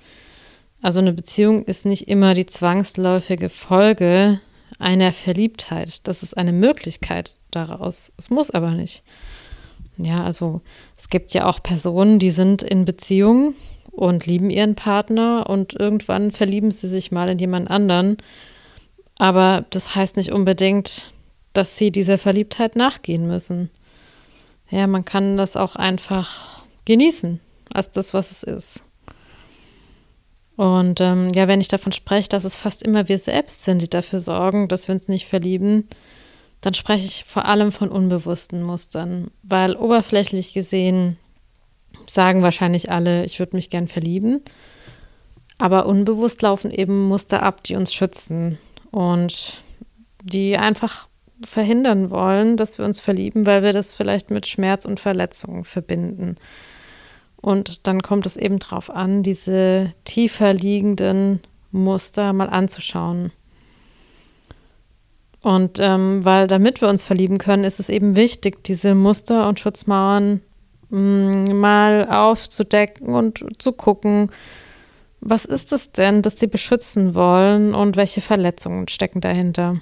Also 0.82 1.00
eine 1.00 1.14
Beziehung 1.14 1.64
ist 1.66 1.86
nicht 1.86 2.08
immer 2.08 2.34
die 2.34 2.46
zwangsläufige 2.46 3.50
Folge 3.50 4.40
einer 4.78 5.14
Verliebtheit. 5.14 6.08
Das 6.08 6.22
ist 6.22 6.38
eine 6.38 6.54
Möglichkeit 6.54 7.40
daraus. 7.50 8.12
Es 8.18 8.30
muss 8.30 8.52
aber 8.52 8.72
nicht. 8.72 9.04
Ja, 9.98 10.26
also 10.26 10.62
es 10.98 11.10
gibt 11.10 11.34
ja 11.34 11.48
auch 11.48 11.64
Personen, 11.64 12.20
die 12.20 12.30
sind 12.30 12.62
in 12.62 12.86
Beziehungen 12.86 13.56
und 13.96 14.26
lieben 14.26 14.50
ihren 14.50 14.76
Partner 14.76 15.50
und 15.50 15.74
irgendwann 15.74 16.32
verlieben 16.32 16.72
sie 16.72 16.88
sich 16.88 17.12
mal 17.12 17.30
in 17.30 17.40
jemand 17.40 17.70
anderen. 17.70 18.18
Aber 19.18 19.66
das 19.70 19.96
heißt 19.96 20.18
nicht 20.18 20.32
unbedingt, 20.32 21.14
dass 21.54 21.78
sie 21.78 21.92
dieser 21.92 22.18
Verliebtheit 22.18 22.76
nachgehen 22.76 23.28
müssen. 23.28 23.70
Ja, 24.70 24.88
man 24.88 25.06
kann 25.06 25.38
das 25.38 25.56
auch 25.56 25.76
einfach 25.76 26.64
genießen 26.86 27.40
als 27.74 27.92
das, 27.92 28.14
was 28.14 28.32
es 28.32 28.44
ist. 28.44 28.84
Und 30.56 31.02
ähm, 31.02 31.30
ja, 31.34 31.48
wenn 31.48 31.62
ich 31.62 31.68
davon 31.68 31.92
spreche, 31.92 32.30
dass 32.30 32.46
es 32.46 32.56
fast 32.56 32.84
immer 32.84 33.10
wir 33.10 33.18
selbst 33.18 33.64
sind, 33.64 33.82
die 33.82 33.90
dafür 33.90 34.20
sorgen, 34.20 34.68
dass 34.68 34.88
wir 34.88 34.94
uns 34.94 35.08
nicht 35.08 35.28
verlieben, 35.28 35.88
dann 36.62 36.74
spreche 36.74 37.06
ich 37.06 37.26
vor 37.26 37.46
allem 37.46 37.72
von 37.72 37.90
unbewussten 37.90 38.64
Mustern, 38.64 39.30
weil 39.44 39.76
oberflächlich 39.76 40.54
gesehen 40.54 41.18
sagen 42.08 42.41
wahrscheinlich 42.41 42.91
alle, 42.91 43.26
ich 43.26 43.39
würde 43.39 43.56
mich 43.56 43.70
gern 43.70 43.88
verlieben, 43.88 44.41
aber 45.58 45.86
unbewusst 45.86 46.41
laufen 46.41 46.72
eben 46.72 47.08
Muster 47.08 47.44
ab, 47.44 47.63
die 47.63 47.76
uns 47.76 47.94
schützen 47.94 48.58
und 48.91 49.62
die 50.24 50.58
einfach 50.58 51.08
verhindern 51.44 52.10
wollen, 52.10 52.58
dass 52.58 52.78
wir 52.78 52.86
uns 52.86 53.00
verlieben, 53.00 53.46
weil 53.46 53.63
wir 53.63 53.74
das 53.74 53.94
vielleicht 53.94 54.32
mit 54.32 54.48
Schmerz 54.48 54.86
und 54.86 55.00
Verletzungen 55.00 55.63
verbinden. 55.63 56.36
Und 57.41 57.88
dann 57.88 58.02
kommt 58.02 58.26
es 58.26 58.38
eben 58.38 58.60
darauf 58.60 58.89
an, 58.89 59.22
diese 59.22 59.94
tiefer 60.04 60.54
liegenden 60.54 61.41
Muster 61.72 62.34
mal 62.34 62.50
anzuschauen. 62.50 63.32
Und 65.41 65.78
ähm, 65.80 66.26
weil 66.26 66.48
damit 66.48 66.82
wir 66.82 66.88
uns 66.88 67.04
verlieben 67.04 67.38
können, 67.38 67.65
ist 67.65 67.80
es 67.80 67.89
eben 67.89 68.15
wichtig, 68.15 68.63
diese 68.63 68.96
Muster 68.96 69.48
und 69.48 69.60
Schutzmauern 69.60 70.41
mal 70.89 72.08
aufzudecken 72.10 73.08
und 73.08 73.45
zu 73.58 73.71
gucken, 73.71 74.32
was 75.21 75.45
ist 75.45 75.74
es 75.74 75.91
denn, 75.91 76.21
das 76.21 76.39
sie 76.39 76.48
beschützen 76.48 77.15
wollen 77.15 77.74
und 77.74 77.98
welche 77.98 78.21
Verletzungen 78.21 78.88
stecken 78.88 79.21
dahinter. 79.21 79.82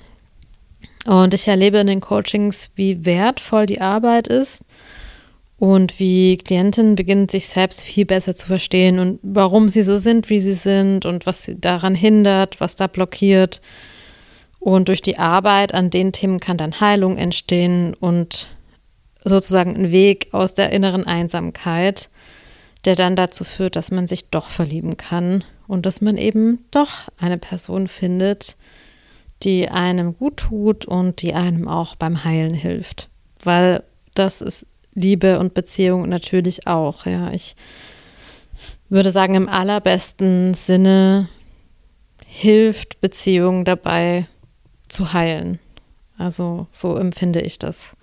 Und 1.05 1.33
ich 1.33 1.47
erlebe 1.47 1.79
in 1.79 1.87
den 1.87 2.01
Coachings, 2.01 2.71
wie 2.75 3.05
wertvoll 3.05 3.65
die 3.65 3.81
Arbeit 3.81 4.27
ist 4.27 4.63
und 5.57 5.99
wie 5.99 6.37
Klientinnen 6.37 6.95
beginnen, 6.95 7.27
sich 7.29 7.47
selbst 7.47 7.81
viel 7.81 8.05
besser 8.05 8.35
zu 8.35 8.47
verstehen 8.47 8.99
und 8.99 9.19
warum 9.21 9.69
sie 9.69 9.83
so 9.83 9.97
sind, 9.97 10.29
wie 10.29 10.39
sie 10.39 10.53
sind 10.53 11.05
und 11.05 11.25
was 11.25 11.43
sie 11.43 11.59
daran 11.59 11.95
hindert, 11.95 12.59
was 12.61 12.75
da 12.75 12.87
blockiert. 12.87 13.61
Und 14.59 14.87
durch 14.87 15.01
die 15.01 15.17
Arbeit 15.17 15.73
an 15.73 15.89
den 15.89 16.13
Themen 16.13 16.39
kann 16.39 16.55
dann 16.55 16.79
Heilung 16.79 17.17
entstehen 17.17 17.93
und 17.93 18.49
sozusagen 19.23 19.75
ein 19.75 19.91
Weg 19.91 20.27
aus 20.31 20.53
der 20.53 20.71
inneren 20.71 21.05
Einsamkeit, 21.05 22.09
der 22.85 22.95
dann 22.95 23.15
dazu 23.15 23.43
führt, 23.43 23.75
dass 23.75 23.91
man 23.91 24.07
sich 24.07 24.29
doch 24.29 24.49
verlieben 24.49 24.97
kann 24.97 25.43
und 25.67 25.85
dass 25.85 26.01
man 26.01 26.17
eben 26.17 26.65
doch 26.71 27.09
eine 27.17 27.37
Person 27.37 27.87
findet, 27.87 28.57
die 29.43 29.69
einem 29.69 30.17
gut 30.17 30.37
tut 30.37 30.85
und 30.85 31.21
die 31.21 31.33
einem 31.33 31.67
auch 31.67 31.95
beim 31.95 32.23
Heilen 32.23 32.53
hilft. 32.53 33.09
Weil 33.41 33.83
das 34.13 34.41
ist 34.41 34.65
Liebe 34.93 35.39
und 35.39 35.53
Beziehung 35.53 36.07
natürlich 36.07 36.67
auch. 36.67 37.05
Ja, 37.05 37.31
ich 37.31 37.55
würde 38.89 39.11
sagen, 39.11 39.35
im 39.35 39.49
allerbesten 39.49 40.53
Sinne 40.53 41.29
hilft 42.25 43.01
Beziehung 43.01 43.65
dabei 43.65 44.27
zu 44.87 45.13
heilen. 45.13 45.59
Also 46.17 46.67
so 46.71 46.95
empfinde 46.95 47.41
ich 47.41 47.59
das. 47.59 47.95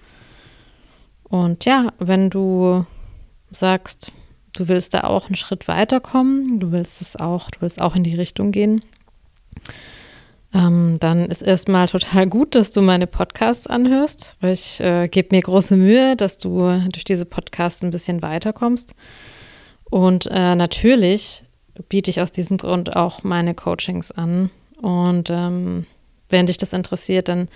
Und 1.30 1.64
ja, 1.64 1.92
wenn 1.98 2.28
du 2.28 2.84
sagst, 3.50 4.12
du 4.54 4.68
willst 4.68 4.94
da 4.94 5.04
auch 5.04 5.26
einen 5.26 5.36
Schritt 5.36 5.68
weiterkommen, 5.68 6.60
du 6.60 6.72
willst 6.72 7.00
es 7.00 7.16
auch, 7.16 7.50
du 7.50 7.62
willst 7.62 7.80
auch 7.80 7.94
in 7.94 8.04
die 8.04 8.16
Richtung 8.16 8.50
gehen, 8.50 8.82
ähm, 10.52 10.96
dann 10.98 11.26
ist 11.26 11.42
erstmal 11.42 11.86
total 11.88 12.26
gut, 12.26 12.56
dass 12.56 12.72
du 12.72 12.82
meine 12.82 13.06
Podcasts 13.06 13.68
anhörst, 13.68 14.36
weil 14.40 14.52
ich 14.52 14.80
äh, 14.80 15.06
gebe 15.08 15.34
mir 15.34 15.42
große 15.42 15.76
Mühe, 15.76 16.16
dass 16.16 16.38
du 16.38 16.60
durch 16.90 17.04
diese 17.04 17.24
Podcasts 17.24 17.82
ein 17.84 17.92
bisschen 17.92 18.20
weiterkommst. 18.22 18.94
Und 19.84 20.26
äh, 20.26 20.56
natürlich 20.56 21.44
biete 21.88 22.10
ich 22.10 22.20
aus 22.20 22.32
diesem 22.32 22.56
Grund 22.56 22.96
auch 22.96 23.22
meine 23.22 23.54
Coachings 23.54 24.10
an. 24.10 24.50
Und 24.82 25.30
ähm, 25.30 25.86
wenn 26.28 26.46
dich 26.46 26.58
das 26.58 26.72
interessiert, 26.72 27.28
dann 27.28 27.48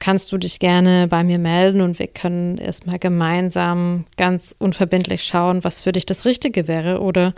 kannst 0.00 0.30
du 0.32 0.38
dich 0.38 0.58
gerne 0.58 1.08
bei 1.08 1.24
mir 1.24 1.38
melden 1.38 1.80
und 1.80 1.98
wir 1.98 2.08
können 2.08 2.58
erstmal 2.58 2.98
gemeinsam 2.98 4.04
ganz 4.16 4.54
unverbindlich 4.58 5.24
schauen, 5.24 5.64
was 5.64 5.80
für 5.80 5.92
dich 5.92 6.06
das 6.06 6.24
Richtige 6.24 6.68
wäre 6.68 7.00
oder 7.00 7.34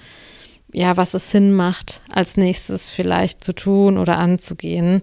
ja, 0.73 0.97
was 0.97 1.15
es 1.15 1.31
Sinn 1.31 1.55
macht, 1.55 2.03
als 2.11 2.37
nächstes 2.37 2.87
vielleicht 2.87 3.45
zu 3.45 3.53
tun 3.53 3.99
oder 3.99 4.19
anzugehen. 4.19 5.03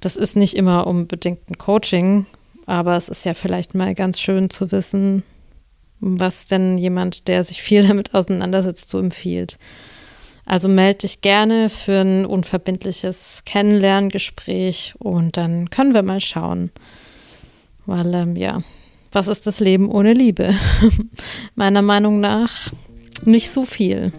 Das 0.00 0.16
ist 0.16 0.36
nicht 0.36 0.54
immer 0.54 0.86
unbedingt 0.86 1.50
ein 1.50 1.58
Coaching, 1.58 2.26
aber 2.66 2.96
es 2.96 3.08
ist 3.08 3.24
ja 3.24 3.34
vielleicht 3.34 3.74
mal 3.74 3.94
ganz 3.94 4.20
schön 4.20 4.50
zu 4.50 4.70
wissen, 4.72 5.22
was 6.00 6.46
denn 6.46 6.78
jemand, 6.78 7.28
der 7.28 7.42
sich 7.44 7.62
viel 7.62 7.82
damit 7.88 8.14
auseinandersetzt, 8.14 8.88
so 8.88 8.98
empfiehlt. 8.98 9.58
Also 10.46 10.68
melde 10.68 11.00
dich 11.00 11.20
gerne 11.22 11.68
für 11.68 12.00
ein 12.00 12.24
unverbindliches 12.24 13.42
Kennenlerngespräch 13.44 14.94
und 14.98 15.36
dann 15.36 15.70
können 15.70 15.92
wir 15.92 16.04
mal 16.04 16.20
schauen. 16.20 16.70
Weil, 17.84 18.14
ähm, 18.14 18.36
ja, 18.36 18.62
was 19.10 19.26
ist 19.26 19.48
das 19.48 19.58
Leben 19.58 19.90
ohne 19.90 20.12
Liebe? 20.12 20.54
Meiner 21.56 21.82
Meinung 21.82 22.20
nach 22.20 22.70
nicht 23.24 23.50
so 23.50 23.62
viel. 23.62 24.12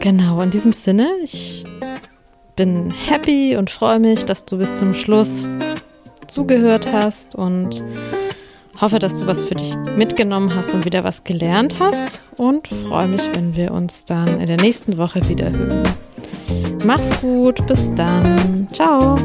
Genau, 0.00 0.42
in 0.42 0.50
diesem 0.50 0.72
Sinne, 0.72 1.08
ich 1.22 1.64
bin 2.56 2.90
happy 2.90 3.56
und 3.56 3.70
freue 3.70 4.00
mich, 4.00 4.24
dass 4.24 4.44
du 4.44 4.58
bis 4.58 4.78
zum 4.78 4.94
Schluss 4.94 5.48
zugehört 6.26 6.92
hast 6.92 7.36
und 7.36 7.84
hoffe, 8.80 8.98
dass 8.98 9.16
du 9.16 9.26
was 9.26 9.42
für 9.42 9.54
dich 9.54 9.76
mitgenommen 9.96 10.54
hast 10.54 10.74
und 10.74 10.84
wieder 10.84 11.04
was 11.04 11.24
gelernt 11.24 11.78
hast 11.78 12.22
und 12.36 12.68
freue 12.68 13.08
mich, 13.08 13.32
wenn 13.32 13.56
wir 13.56 13.72
uns 13.72 14.04
dann 14.04 14.40
in 14.40 14.46
der 14.46 14.56
nächsten 14.56 14.98
Woche 14.98 15.28
wieder 15.28 15.50
hören. 15.50 15.82
Mach's 16.84 17.10
gut, 17.20 17.66
bis 17.66 17.94
dann. 17.94 18.68
Ciao. 18.72 19.16